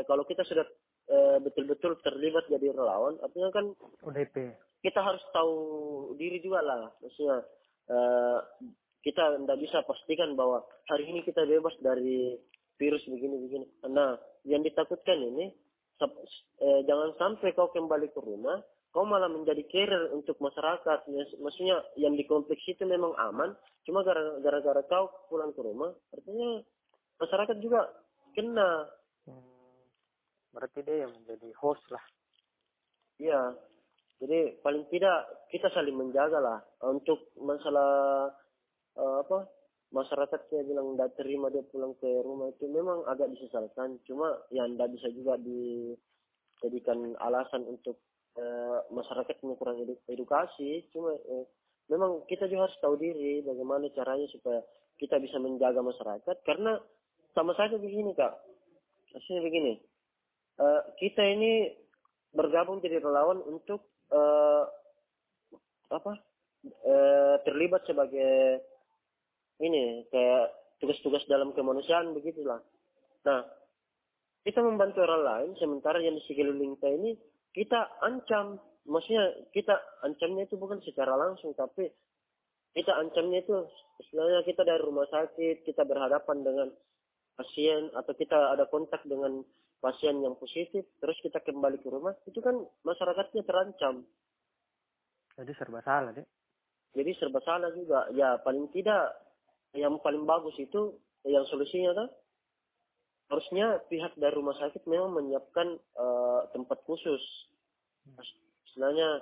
kalau 0.04 0.20
kita 0.28 0.44
sudah 0.44 0.60
Eh, 0.62 0.93
betul-betul 1.44 2.00
terlibat 2.00 2.48
jadi 2.48 2.72
relawan 2.72 3.20
artinya 3.20 3.52
kan 3.52 3.66
ODP 4.00 4.56
kita 4.84 5.00
harus 5.00 5.24
tahu 5.32 5.56
diri 6.20 6.44
juga 6.44 6.60
lah. 6.60 6.92
Maksudnya 7.00 7.40
uh, 7.88 8.38
kita 9.00 9.40
tidak 9.40 9.58
bisa 9.64 9.80
pastikan 9.88 10.36
bahwa 10.36 10.60
hari 10.92 11.08
ini 11.08 11.24
kita 11.24 11.48
bebas 11.48 11.72
dari 11.80 12.36
virus 12.76 13.00
begini-begini. 13.08 13.88
Nah 13.88 14.20
yang 14.44 14.60
ditakutkan 14.60 15.16
ini 15.16 15.48
uh, 16.04 16.80
jangan 16.84 17.16
sampai 17.16 17.56
kau 17.56 17.72
kembali 17.72 18.12
ke 18.12 18.20
rumah 18.20 18.60
kau 18.92 19.08
malah 19.08 19.26
menjadi 19.26 19.64
carrier 19.72 20.12
untuk 20.12 20.36
masyarakat. 20.38 21.08
Maksudnya 21.40 21.80
yang 21.96 22.12
di 22.12 22.28
kompleks 22.28 22.62
itu 22.68 22.84
memang 22.84 23.16
aman 23.16 23.56
cuma 23.88 24.04
gara-gara 24.04 24.84
kau 24.84 25.08
pulang 25.32 25.52
ke 25.56 25.60
rumah 25.60 25.92
artinya 26.12 26.60
masyarakat 27.20 27.56
juga 27.60 27.84
kena 28.32 28.88
berarti 30.54 30.86
dia 30.86 31.04
yang 31.04 31.12
menjadi 31.18 31.50
host 31.58 31.82
lah. 31.90 32.04
Iya. 33.18 33.42
Jadi 34.22 34.62
paling 34.62 34.86
tidak 34.88 35.50
kita 35.50 35.68
saling 35.74 35.98
menjaga 35.98 36.38
lah. 36.38 36.58
Untuk 36.86 37.34
masalah 37.42 38.30
uh, 38.94 39.16
apa 39.26 39.50
masyarakat 39.90 40.40
saya 40.48 40.62
bilang 40.62 40.94
tidak 40.94 41.18
terima 41.18 41.50
dia 41.50 41.66
pulang 41.66 41.98
ke 41.98 42.08
rumah 42.22 42.54
itu 42.54 42.70
memang 42.70 43.02
agak 43.10 43.30
disesalkan. 43.34 43.98
Cuma 44.06 44.30
ya 44.54 44.64
tidak 44.70 44.94
bisa 44.94 45.08
juga 45.10 45.34
dijadikan 45.42 47.18
alasan 47.18 47.66
untuk 47.66 47.98
uh, 48.38 48.86
masyarakat 48.94 49.34
yang 49.42 49.58
kurang 49.58 49.82
edukasi. 50.06 50.86
Cuma 50.94 51.10
uh, 51.10 51.44
memang 51.90 52.22
kita 52.30 52.46
juga 52.46 52.70
harus 52.70 52.78
tahu 52.80 52.94
diri 52.96 53.42
bagaimana 53.42 53.90
caranya 53.92 54.30
supaya 54.30 54.62
kita 54.96 55.18
bisa 55.18 55.42
menjaga 55.42 55.82
masyarakat. 55.82 56.36
Karena 56.46 56.78
sama 57.34 57.52
saja 57.58 57.76
begini 57.76 58.14
kak. 58.14 58.34
Maksudnya 59.10 59.42
begini 59.42 59.93
uh, 60.60 60.82
kita 61.00 61.22
ini 61.22 61.72
bergabung 62.34 62.82
jadi 62.82 62.98
relawan 62.98 63.38
untuk 63.46 63.86
uh, 64.10 64.66
apa 65.90 66.12
uh, 66.84 67.36
terlibat 67.46 67.86
sebagai 67.86 68.62
ini 69.62 70.02
kayak 70.10 70.50
tugas-tugas 70.82 71.22
dalam 71.30 71.54
kemanusiaan 71.54 72.10
begitulah. 72.12 72.58
Nah, 73.24 73.46
kita 74.42 74.60
membantu 74.60 75.06
orang 75.06 75.22
lain 75.24 75.50
sementara 75.56 76.02
yang 76.02 76.18
di 76.18 76.22
sekeliling 76.26 76.76
kita 76.76 76.88
ini 76.90 77.10
kita 77.54 77.86
ancam, 78.02 78.58
maksudnya 78.84 79.30
kita 79.54 79.78
ancamnya 80.02 80.44
itu 80.44 80.58
bukan 80.58 80.82
secara 80.82 81.14
langsung 81.14 81.54
tapi 81.54 81.88
kita 82.74 82.90
ancamnya 82.90 83.46
itu 83.46 83.54
istilahnya 84.02 84.42
kita 84.42 84.66
dari 84.66 84.82
rumah 84.82 85.06
sakit 85.06 85.62
kita 85.62 85.86
berhadapan 85.86 86.42
dengan 86.42 86.68
pasien 87.38 87.94
atau 87.94 88.12
kita 88.18 88.58
ada 88.58 88.66
kontak 88.66 89.06
dengan 89.06 89.46
pasien 89.84 90.16
yang 90.24 90.32
positif, 90.40 90.88
terus 90.96 91.20
kita 91.20 91.44
kembali 91.44 91.76
ke 91.84 91.92
rumah, 91.92 92.16
itu 92.24 92.40
kan 92.40 92.56
masyarakatnya 92.88 93.44
terancam. 93.44 94.08
Jadi 95.36 95.52
serba 95.60 95.84
salah, 95.84 96.16
deh. 96.16 96.24
Jadi 96.96 97.12
serba 97.20 97.44
salah 97.44 97.68
juga. 97.76 98.08
Ya 98.16 98.40
paling 98.40 98.72
tidak, 98.72 99.12
yang 99.76 100.00
paling 100.00 100.24
bagus 100.24 100.56
itu, 100.56 100.96
yang 101.28 101.44
solusinya 101.52 101.92
kan, 101.92 102.08
harusnya 103.28 103.82
pihak 103.92 104.16
dari 104.16 104.32
rumah 104.32 104.56
sakit 104.56 104.88
memang 104.88 105.12
menyiapkan 105.20 105.76
uh, 106.00 106.48
tempat 106.56 106.80
khusus. 106.88 107.20
Sebenarnya 108.72 109.20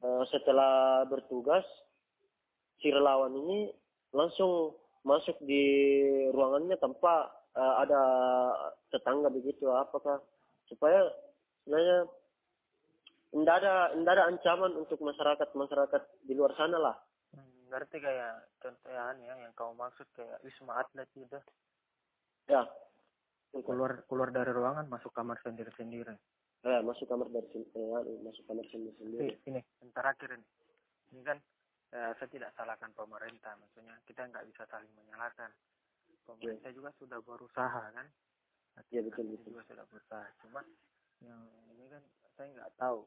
uh, 0.00 0.24
setelah 0.32 1.04
bertugas, 1.10 1.66
si 2.80 2.88
relawan 2.88 3.36
ini 3.36 3.68
langsung 4.16 4.78
masuk 5.04 5.36
di 5.44 5.66
ruangannya 6.32 6.80
tanpa 6.80 7.33
uh, 7.54 7.74
ada 7.82 8.02
tetangga 8.90 9.30
begitu 9.30 9.70
apakah 9.70 10.20
supaya 10.66 11.06
sebenarnya 11.64 12.06
tidak 13.34 13.56
ada 13.62 13.74
tidak 13.98 14.12
ada 14.14 14.24
ancaman 14.30 14.72
untuk 14.78 14.98
masyarakat 15.02 15.48
masyarakat 15.58 16.02
di 16.22 16.32
luar 16.38 16.54
sana 16.54 16.78
lah. 16.78 16.96
Hmm, 17.34 17.66
berarti 17.66 17.98
kayak 17.98 18.46
contohnya 18.62 19.10
ya 19.18 19.34
yang 19.42 19.52
kau 19.58 19.74
maksud 19.74 20.06
kayak 20.14 20.38
wisma 20.46 20.78
atlet 20.78 21.10
gitu. 21.18 21.38
Ya. 22.46 22.62
Keluar 23.54 24.02
keluar 24.10 24.34
dari 24.34 24.50
ruangan 24.50 24.90
masuk 24.90 25.14
kamar 25.14 25.38
sendiri 25.42 25.70
sendiri. 25.74 26.14
Ya 26.62 26.78
masuk 26.82 27.06
kamar 27.10 27.30
dari 27.30 27.46
sendiri 27.50 27.74
ya, 27.74 27.98
masuk 28.22 28.44
kamar 28.46 28.66
sendiri 28.70 28.94
sendiri. 28.98 29.30
Ini, 29.46 29.60
ini 29.62 29.90
terakhir 29.94 30.30
ini. 30.34 30.46
Ini 31.14 31.22
kan 31.22 31.38
eh, 31.94 32.10
saya 32.18 32.28
tidak 32.30 32.50
salahkan 32.58 32.90
pemerintah, 32.98 33.54
maksudnya 33.58 33.94
kita 34.06 34.26
nggak 34.26 34.46
bisa 34.50 34.66
saling 34.70 34.90
menyalahkan 34.98 35.50
pemerintah 36.24 36.70
juga 36.72 36.90
sudah 36.98 37.18
berusaha 37.20 37.82
kan? 37.92 38.06
Iya 38.90 39.00
betul 39.06 39.30
betul. 39.30 39.54
juga 39.54 39.62
sudah 39.70 39.84
berusaha. 39.86 40.26
Cuma 40.42 40.60
yang 41.22 41.40
ini 41.70 41.84
kan 41.86 42.02
saya 42.34 42.50
nggak 42.50 42.72
tahu 42.80 43.06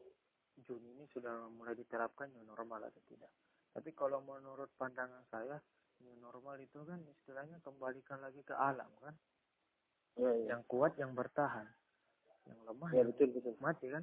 Juni 0.66 0.90
ini 0.98 1.06
sudah 1.14 1.46
mulai 1.54 1.78
diterapkan 1.78 2.34
new 2.34 2.42
normal 2.50 2.82
atau 2.82 3.02
tidak. 3.06 3.30
Tapi 3.78 3.94
kalau 3.94 4.26
menurut 4.26 4.74
pandangan 4.74 5.22
saya 5.30 5.62
new 6.02 6.18
normal 6.18 6.58
itu 6.58 6.82
kan 6.82 6.98
istilahnya 7.06 7.62
kembalikan 7.62 8.18
lagi 8.18 8.42
ke 8.42 8.58
alam 8.58 8.90
kan? 8.98 9.14
Ya, 10.18 10.34
ya. 10.34 10.58
yang 10.58 10.62
kuat 10.66 10.98
yang 10.98 11.14
bertahan. 11.14 11.70
Yang 12.50 12.60
lemah 12.66 12.90
ya, 12.90 13.04
betul, 13.06 13.30
betul. 13.38 13.54
mati 13.62 13.86
kan? 13.86 14.02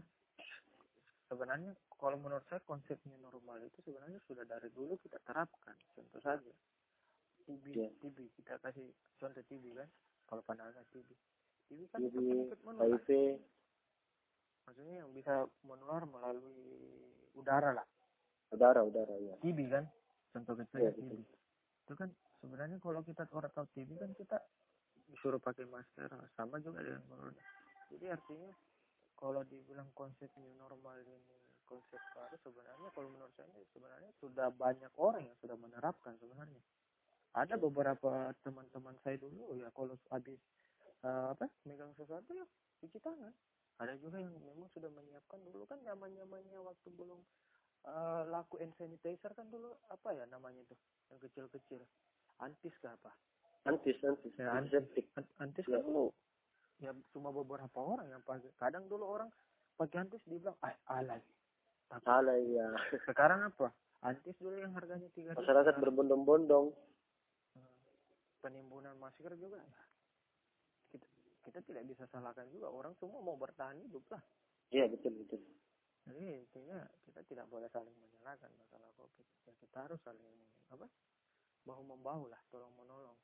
Sebenarnya 1.26 1.74
kalau 1.98 2.20
menurut 2.22 2.46
saya 2.46 2.62
konsep 2.62 3.02
new 3.02 3.18
normal 3.18 3.58
itu 3.66 3.82
sebenarnya 3.82 4.22
sudah 4.30 4.46
dari 4.46 4.70
dulu 4.70 4.94
kita 5.02 5.18
terapkan 5.26 5.74
contoh 5.96 6.22
saja 6.22 6.52
TB 7.44 7.64
yeah. 7.76 7.90
TB 8.00 8.18
kita 8.40 8.58
kasih 8.60 8.86
contoh 9.20 9.44
TB 9.44 9.64
kan? 9.76 9.88
Kalau 10.24 10.42
pandangan 10.44 10.84
TB 10.92 11.08
TB 11.68 11.80
kan 11.92 11.98
TB, 12.00 12.14
penyakit 12.16 12.60
menular. 12.64 12.86
HIV 12.96 13.08
maksudnya 14.64 14.94
yang 15.04 15.10
bisa 15.12 15.34
menular 15.60 16.02
melalui 16.08 16.64
udara 17.36 17.76
lah. 17.76 17.86
Udara 18.52 18.80
udara 18.80 19.14
ya 19.20 19.36
TB 19.40 19.58
kan? 19.68 19.84
Contoh 20.32 20.54
kecil 20.60 20.88
yeah, 20.88 20.94
TB 20.94 21.12
itu 21.84 21.92
kan 21.92 22.08
sebenarnya 22.40 22.80
kalau 22.80 23.04
kita 23.04 23.28
orang 23.36 23.52
tahu 23.52 23.68
TB 23.76 24.00
kan 24.00 24.10
kita 24.16 24.38
disuruh 25.12 25.38
pakai 25.38 25.68
masker. 25.68 26.08
Sama 26.32 26.56
juga 26.64 26.80
dengan 26.80 27.04
corona 27.06 27.42
jadi 27.94 28.16
artinya 28.16 28.50
kalau 29.14 29.46
dibilang 29.46 29.86
konsep 29.94 30.26
new 30.40 30.50
normal 30.58 30.98
ini 31.04 31.14
konsep 31.64 32.00
baru 32.12 32.36
sebenarnya 32.42 32.88
kalau 32.92 33.08
menurut 33.08 33.32
saya 33.38 33.48
sebenarnya 33.72 34.10
sudah 34.20 34.48
banyak 34.52 34.92
orang 34.98 35.24
yang 35.24 35.36
sudah 35.40 35.56
menerapkan 35.56 36.18
sebenarnya 36.20 36.60
ada 37.34 37.54
beberapa 37.58 38.30
teman-teman 38.46 38.94
saya 39.02 39.18
dulu 39.18 39.58
ya 39.58 39.66
kalau 39.74 39.98
habis 40.10 40.38
uh, 41.02 41.34
apa 41.34 41.50
megang 41.66 41.90
sesuatu 41.98 42.30
ya 42.30 42.46
cuci 42.78 42.98
tangan. 43.02 43.34
Ada 43.82 43.98
juga 43.98 44.22
yang 44.22 44.30
memang 44.38 44.70
sudah 44.70 44.86
menyiapkan 44.94 45.42
dulu 45.50 45.66
kan 45.66 45.82
zaman 45.82 46.14
zamannya 46.14 46.58
waktu 46.62 46.88
belum 46.94 47.18
uh, 47.90 48.22
laku 48.30 48.62
hand 48.62 48.70
sanitizer 48.78 49.34
kan 49.34 49.50
dulu 49.50 49.74
apa 49.90 50.14
ya 50.14 50.24
namanya 50.30 50.62
tuh 50.70 50.78
yang 51.10 51.18
kecil-kecil 51.18 51.82
antis 52.38 52.74
ke 52.78 52.86
apa? 52.86 53.10
Antis 53.66 53.98
antis 54.06 54.34
ya, 54.38 54.54
antiseptik 54.54 55.10
antis. 55.42 55.66
kan 55.66 55.82
dulu 55.82 56.14
ya 56.78 56.94
cuma 57.10 57.34
beberapa 57.34 57.78
orang 57.82 58.14
yang 58.14 58.22
pakai. 58.22 58.54
Kadang 58.54 58.86
dulu 58.86 59.10
orang 59.10 59.30
pakai 59.74 60.06
antis 60.06 60.22
dibilang 60.22 60.54
ah 60.62 60.74
alay. 60.94 61.18
Alay 62.06 62.42
ya. 62.54 62.70
sekarang 63.10 63.42
apa? 63.42 63.74
Antis 64.06 64.38
dulu 64.38 64.54
yang 64.54 64.70
harganya 64.70 65.10
tiga 65.18 65.34
masyarakat 65.34 65.82
berbondong-bondong 65.82 66.70
penimbunan 68.44 68.92
masker 69.00 69.32
juga 69.40 69.56
ya 69.56 69.80
kita, 70.92 71.06
kita 71.48 71.58
tidak 71.64 71.82
bisa 71.88 72.04
salahkan 72.12 72.44
juga. 72.52 72.68
Orang 72.68 72.92
semua 73.00 73.24
mau 73.24 73.40
bertahan 73.40 73.80
hidup 73.80 74.04
lah. 74.12 74.20
Iya 74.68 74.84
betul 74.92 75.16
betul. 75.24 75.40
Jadi 76.04 76.44
intinya 76.44 76.84
kita 77.08 77.24
tidak 77.24 77.46
boleh 77.48 77.72
saling 77.72 77.96
menyalahkan 77.96 78.52
masalah 78.60 78.92
covid. 79.00 79.24
Ya 79.48 79.52
kita 79.56 79.88
harus 79.88 79.96
saling 80.04 80.28
apa? 80.68 80.84
Bahu 81.64 81.80
membahu 81.80 82.28
lah 82.28 82.38
tolong 82.52 82.76
menolong. 82.76 83.16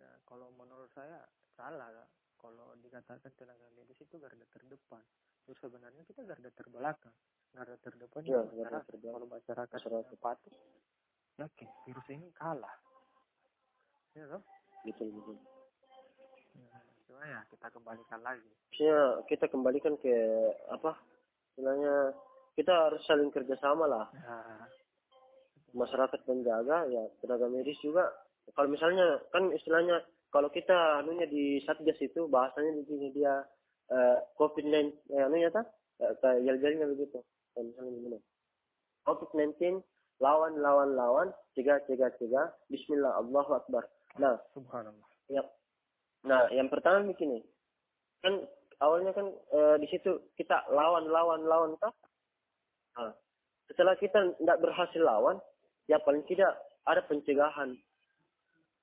Ya, 0.00 0.08
kalau 0.24 0.48
menurut 0.56 0.90
saya 0.96 1.22
salah 1.54 1.92
lah. 1.94 2.08
Kalau 2.40 2.72
dikatakan 2.80 3.36
tenaga 3.36 3.68
medis 3.76 4.00
itu 4.00 4.16
garda 4.16 4.48
terdepan. 4.48 5.04
Terus 5.44 5.60
sebenarnya 5.60 6.02
kita 6.08 6.24
garda 6.24 6.48
terbelakang. 6.56 7.12
Garda 7.52 7.76
terdepan 7.84 8.24
ya, 8.24 8.40
masyarakat. 8.40 8.82
terdepan. 8.88 9.12
kalau 9.12 9.28
masyarakat, 9.28 9.76
masyarakat. 9.76 10.16
patuh 10.24 10.56
yakin 11.40 11.68
virus 11.88 12.08
ini 12.12 12.28
kalah 12.36 12.74
ya 14.16 14.24
toh. 14.26 14.42
Betul 14.86 15.08
betul 15.12 15.36
ya, 16.56 16.78
cuma 17.06 17.22
ya 17.26 17.40
kita 17.52 17.66
kembalikan 17.70 18.20
lagi. 18.24 18.50
Ya 18.80 19.20
kita 19.28 19.46
kembalikan 19.52 19.94
ke 20.00 20.14
apa 20.72 20.96
istilahnya 21.52 22.16
kita 22.56 22.72
harus 22.72 23.02
saling 23.04 23.30
kerjasama 23.30 23.84
lah. 23.86 24.06
Ya. 24.12 24.36
masyarakat 25.70 26.26
menjaga 26.26 26.90
ya 26.90 27.06
tenaga 27.22 27.46
medis 27.46 27.78
juga. 27.78 28.02
Kalau 28.58 28.66
misalnya 28.66 29.22
kan 29.30 29.54
istilahnya 29.54 30.02
kalau 30.34 30.50
kita 30.50 30.98
anunya 30.98 31.30
di 31.30 31.62
satgas 31.62 31.94
itu 32.02 32.26
bahasanya 32.26 32.74
di 32.74 32.82
sini 32.90 33.14
dia 33.14 33.46
uh, 33.94 34.18
covid 34.34 34.66
19 34.66 34.90
eh, 35.14 35.22
anunya 35.22 35.46
ta 35.54 35.62
uh, 36.02 36.14
kayak 36.18 36.42
jal-jalnya 36.42 36.90
begitu. 36.90 37.22
Kalau 37.54 37.70
misalnya 37.70 37.92
begini 38.02 38.18
covid 39.06 39.30
19 39.34 39.78
lawan 40.20 40.52
lawan 40.60 40.90
lawan 40.94 41.28
tiga 41.56 41.80
tiga 41.88 42.12
tiga 42.20 42.52
Bismillah 42.68 43.18
Allahu 43.18 43.56
Akbar 43.56 43.88
nah 44.18 44.34
subhanallah. 44.56 45.08
ya 45.30 45.44
nah 46.26 46.50
yang 46.50 46.66
pertama 46.66 47.06
begini 47.06 47.44
kan 48.24 48.42
awalnya 48.82 49.12
kan 49.14 49.30
uh, 49.54 49.76
di 49.78 49.86
situ 49.92 50.18
kita 50.34 50.66
lawan 50.72 51.08
lawan 51.08 51.46
lawan 51.46 51.72
tak 51.78 51.94
nah, 52.98 53.12
setelah 53.70 53.94
kita 53.94 54.34
tidak 54.34 54.58
berhasil 54.58 54.98
lawan 54.98 55.38
ya 55.86 56.02
paling 56.02 56.26
tidak 56.26 56.58
ada 56.86 57.06
pencegahan. 57.06 57.78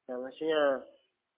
Ya 0.08 0.16
maksudnya 0.16 0.88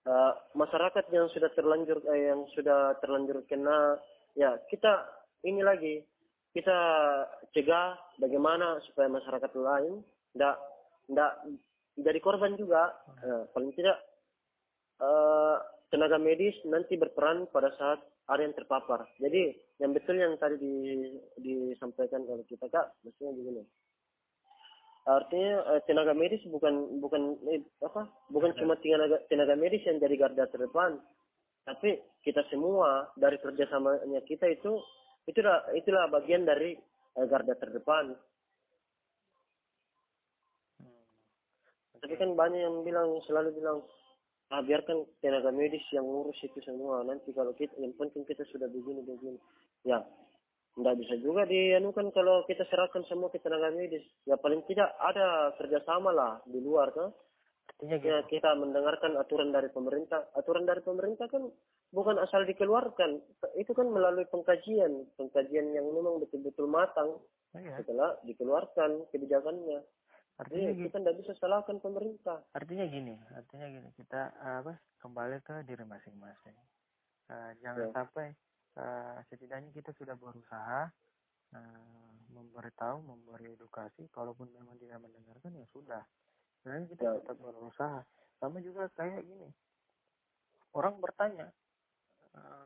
uh, 0.06 0.34
masyarakat 0.54 1.06
yang 1.10 1.26
sudah 1.34 1.50
terlanjur 1.58 1.98
eh, 2.14 2.30
yang 2.30 2.46
sudah 2.54 2.94
terlanjur 3.02 3.42
kena 3.50 3.98
ya 4.38 4.58
kita 4.70 5.06
ini 5.46 5.66
lagi. 5.66 6.06
Kita 6.50 6.78
cegah 7.54 7.94
bagaimana 8.18 8.82
supaya 8.90 9.06
masyarakat 9.06 9.54
lain 9.54 10.02
tidak 10.34 10.58
tidak 11.06 11.32
jadi 11.94 12.20
korban 12.26 12.58
juga 12.58 12.90
uh, 13.24 13.44
paling 13.52 13.72
tidak 13.76 13.98
uh, 15.02 15.58
tenaga 15.90 16.18
medis 16.22 16.56
nanti 16.70 16.96
berperan 16.96 17.50
pada 17.50 17.74
saat 17.76 18.00
ada 18.30 18.46
yang 18.46 18.54
terpapar. 18.54 19.10
Jadi 19.18 19.58
yang 19.82 19.92
betul 19.92 20.22
yang 20.22 20.38
tadi 20.38 20.62
di, 20.62 20.74
disampaikan 21.42 22.22
oleh 22.30 22.46
kita 22.46 22.70
kak, 22.70 22.94
maksudnya 23.02 23.34
begini. 23.34 23.64
Artinya 25.10 25.54
eh, 25.74 25.82
tenaga 25.90 26.14
medis 26.14 26.46
bukan 26.46 27.02
bukan 27.02 27.42
eh, 27.50 27.66
apa? 27.82 28.06
Bukan 28.30 28.54
cuma 28.62 28.78
tenaga 28.78 29.18
tenaga 29.26 29.58
medis 29.58 29.82
yang 29.90 29.98
jadi 29.98 30.14
garda 30.14 30.46
terdepan, 30.46 31.02
tapi 31.66 31.98
kita 32.22 32.46
semua 32.54 33.10
dari 33.18 33.42
kerjasamanya 33.42 34.22
kita 34.30 34.46
itu 34.46 34.78
itulah 35.26 35.66
itulah 35.74 36.06
bagian 36.14 36.46
dari 36.46 36.78
eh, 37.18 37.26
garda 37.26 37.58
terdepan. 37.58 38.14
Hmm. 40.78 41.98
Tapi 42.10 42.26
kan 42.26 42.34
banyak 42.34 42.58
yang 42.58 42.82
bilang 42.82 43.22
selalu 43.30 43.54
bilang 43.62 43.86
ah 44.50 44.66
biarkan 44.66 45.06
tenaga 45.22 45.54
medis 45.54 45.86
yang 45.94 46.10
ngurus 46.10 46.42
itu 46.42 46.58
semua. 46.66 47.06
Nanti 47.06 47.30
kalau 47.38 47.54
kita 47.54 47.78
yang 47.78 47.94
penting 47.94 48.26
kita 48.26 48.42
sudah 48.50 48.66
begini 48.66 49.06
begini. 49.06 49.38
Ya 49.86 50.02
tidak 50.74 50.98
bisa 51.06 51.22
juga 51.22 51.46
dianukan 51.46 52.10
kalau 52.10 52.42
kita 52.50 52.66
serahkan 52.66 53.06
semua 53.06 53.30
ke 53.30 53.38
tenaga 53.38 53.70
medis. 53.70 54.02
Ya 54.26 54.42
paling 54.42 54.66
tidak 54.66 54.90
ada 54.98 55.54
kerjasama 55.62 56.10
lah 56.10 56.42
di 56.50 56.58
luar 56.58 56.90
kan? 56.98 57.14
Artinya 57.78 58.02
ya, 58.02 58.26
kita 58.26 58.58
mendengarkan 58.58 59.14
aturan 59.22 59.54
dari 59.54 59.70
pemerintah. 59.70 60.34
Aturan 60.34 60.66
dari 60.66 60.82
pemerintah 60.82 61.30
kan 61.30 61.46
bukan 61.94 62.18
asal 62.18 62.42
dikeluarkan. 62.42 63.22
Itu 63.54 63.78
kan 63.78 63.86
melalui 63.86 64.26
pengkajian. 64.34 65.14
Pengkajian 65.14 65.78
yang 65.78 65.86
memang 65.94 66.18
betul-betul 66.26 66.66
matang. 66.66 67.22
Iya. 67.50 67.82
setelah 67.82 68.14
dikeluarkan 68.30 69.10
kebijakannya 69.10 69.82
artinya 70.40 70.72
Jadi, 70.72 70.88
kita 70.88 70.98
tidak 71.04 71.16
bisa 71.20 71.32
salahkan 71.36 71.78
pemerintah. 71.84 72.40
Artinya 72.56 72.86
gini 72.88 73.16
artinya 73.36 73.68
gini 73.68 73.90
kita 74.00 74.32
uh, 74.40 74.58
apa 74.64 74.74
kembali 75.04 75.38
ke 75.44 75.56
diri 75.68 75.84
masing-masing. 75.84 76.56
Uh, 77.30 77.52
jangan 77.60 77.92
Ya. 77.92 77.94
sampai 77.94 78.28
uh, 78.80 79.20
setidaknya 79.28 79.70
kita 79.76 79.92
sudah 80.00 80.16
berusaha 80.16 80.88
uh, 81.54 82.12
memberitahu 82.32 83.04
memberi 83.04 83.52
edukasi 83.54 84.08
kalaupun 84.16 84.48
memang 84.56 84.80
tidak 84.80 85.04
mendengarkan 85.04 85.60
ya 85.60 85.68
sudah. 85.76 86.04
Sebenarnya 86.64 86.88
kita 86.88 87.04
Ya. 87.04 87.14
tetap 87.20 87.38
berusaha. 87.44 88.00
Sama 88.40 88.64
juga 88.64 88.88
kayak 88.96 89.28
gini 89.28 89.52
orang 90.72 91.02
bertanya 91.02 91.50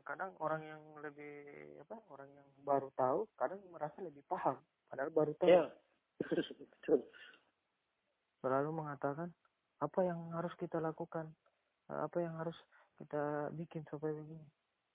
kadang 0.04 0.36
orang 0.44 0.60
yang 0.60 0.82
lebih 1.00 1.40
apa 1.88 1.96
orang 2.12 2.28
yang 2.36 2.44
baru 2.62 2.92
tahu 2.94 3.24
kadang 3.34 3.58
merasa 3.72 3.96
lebih 4.04 4.20
paham 4.28 4.60
padahal 4.86 5.10
baru 5.10 5.32
tahu. 5.40 5.48
Ya 5.50 5.66
selalu 8.44 8.76
mengatakan 8.76 9.32
apa 9.80 10.00
yang 10.04 10.28
harus 10.36 10.52
kita 10.60 10.76
lakukan, 10.76 11.32
eh, 11.88 12.00
apa 12.04 12.20
yang 12.20 12.36
harus 12.36 12.54
kita 13.00 13.48
bikin 13.56 13.88
supaya 13.88 14.12
begini. 14.12 14.44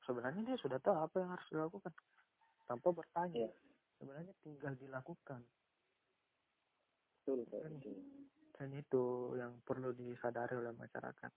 Sebenarnya 0.06 0.54
dia 0.54 0.58
sudah 0.62 0.78
tahu 0.78 0.94
apa 0.94 1.18
yang 1.18 1.34
harus 1.34 1.48
dilakukan 1.50 1.94
tanpa 2.70 2.94
bertanya. 2.94 3.50
Ya. 3.50 3.52
Sebenarnya 3.98 4.34
tinggal 4.46 4.74
dilakukan. 4.78 5.42
betul 7.20 7.46
Dan, 7.52 7.74
dan 8.58 8.70
itu 8.74 9.04
yang 9.38 9.54
perlu 9.66 9.94
disadari 9.94 10.56
oleh 10.56 10.74
masyarakat. 10.74 11.32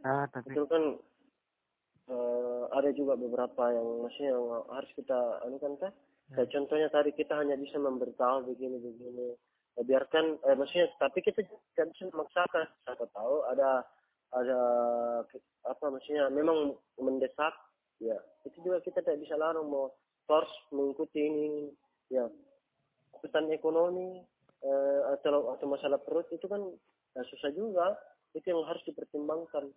Nah, 0.00 0.24
tapi 0.32 0.54
Betul 0.54 0.66
kan 0.70 0.84
eh, 2.08 2.64
ada 2.72 2.90
juga 2.92 3.16
beberapa 3.16 3.72
yang 3.72 3.84
maksudnya 4.04 4.32
yang 4.32 4.64
harus 4.68 4.90
kita 4.96 5.18
anukan 5.44 5.72
kan 5.80 5.92
kayak 6.32 6.48
contohnya 6.56 6.88
tadi 6.88 7.12
kita 7.12 7.36
hanya 7.36 7.52
bisa 7.60 7.76
memberitahu 7.76 8.48
begini 8.48 8.80
begini 8.80 9.36
Ya, 9.36 9.53
biarkan 9.82 10.38
eh, 10.46 10.54
maksudnya 10.54 10.86
tapi 11.02 11.18
kita 11.18 11.42
bisa 11.42 12.02
memaksakan 12.14 12.70
siapa 12.86 13.06
tahu 13.10 13.42
ada 13.50 13.82
ada 14.34 14.60
apa 15.66 15.84
maksudnya 15.90 16.30
memang 16.30 16.78
mendesak 16.98 17.54
ya 17.98 18.14
itu 18.46 18.62
juga 18.62 18.78
kita 18.86 19.02
tidak 19.02 19.22
bisa 19.22 19.34
larang 19.34 19.66
mau 19.66 19.90
harus 20.24 20.54
mengikuti 20.72 21.20
ini, 21.20 21.68
ya 22.08 22.24
urusan 23.20 23.50
ekonomi 23.52 24.22
eh, 24.62 25.00
atau 25.18 25.52
atau 25.58 25.66
masalah 25.68 26.00
perut 26.00 26.26
itu 26.32 26.46
kan 26.46 26.62
ya, 27.18 27.22
susah 27.28 27.50
juga 27.52 27.98
itu 28.34 28.46
yang 28.50 28.62
harus 28.66 28.82
dipertimbangkan 28.86 29.70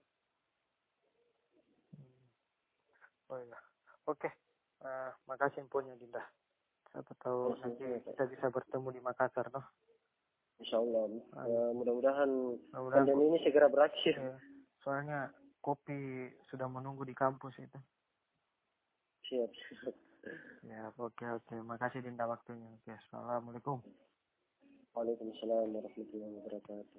oh 3.27 3.39
iya. 3.43 3.59
Oke. 4.07 4.31
Eh, 4.87 5.11
makasih 5.27 5.67
infonya 5.67 5.99
Dinda. 5.99 6.23
Siapa 6.93 7.11
tahu 7.19 7.59
nanti 7.59 7.83
kita 8.07 8.23
bisa 8.31 8.47
bertemu 8.47 8.87
di 8.95 9.01
Makassar, 9.03 9.51
noh. 9.51 9.65
Insya 10.57 10.81
Allah. 10.81 11.03
Eh, 11.45 11.71
mudah-mudahan 11.77 12.29
Mudah-mudahan 12.73 13.05
pandemi 13.05 13.23
ini 13.29 13.37
segera 13.45 13.69
berakhir. 13.69 14.15
Ya, 14.17 14.35
soalnya 14.81 15.29
kopi 15.61 16.31
sudah 16.49 16.65
menunggu 16.65 17.05
di 17.05 17.13
kampus 17.13 17.53
itu. 17.61 17.79
Siap. 19.27 19.51
Ya, 20.65 20.91
oke 20.97 21.23
oke. 21.23 21.55
Makasih 21.61 22.03
Dinda 22.03 22.27
waktunya. 22.27 22.67
Oke, 22.81 22.91
assalamualaikum. 22.91 23.79
Waalaikumsalam 24.97 25.71
warahmatullahi 25.77 26.33
wabarakatuh. 26.41 26.95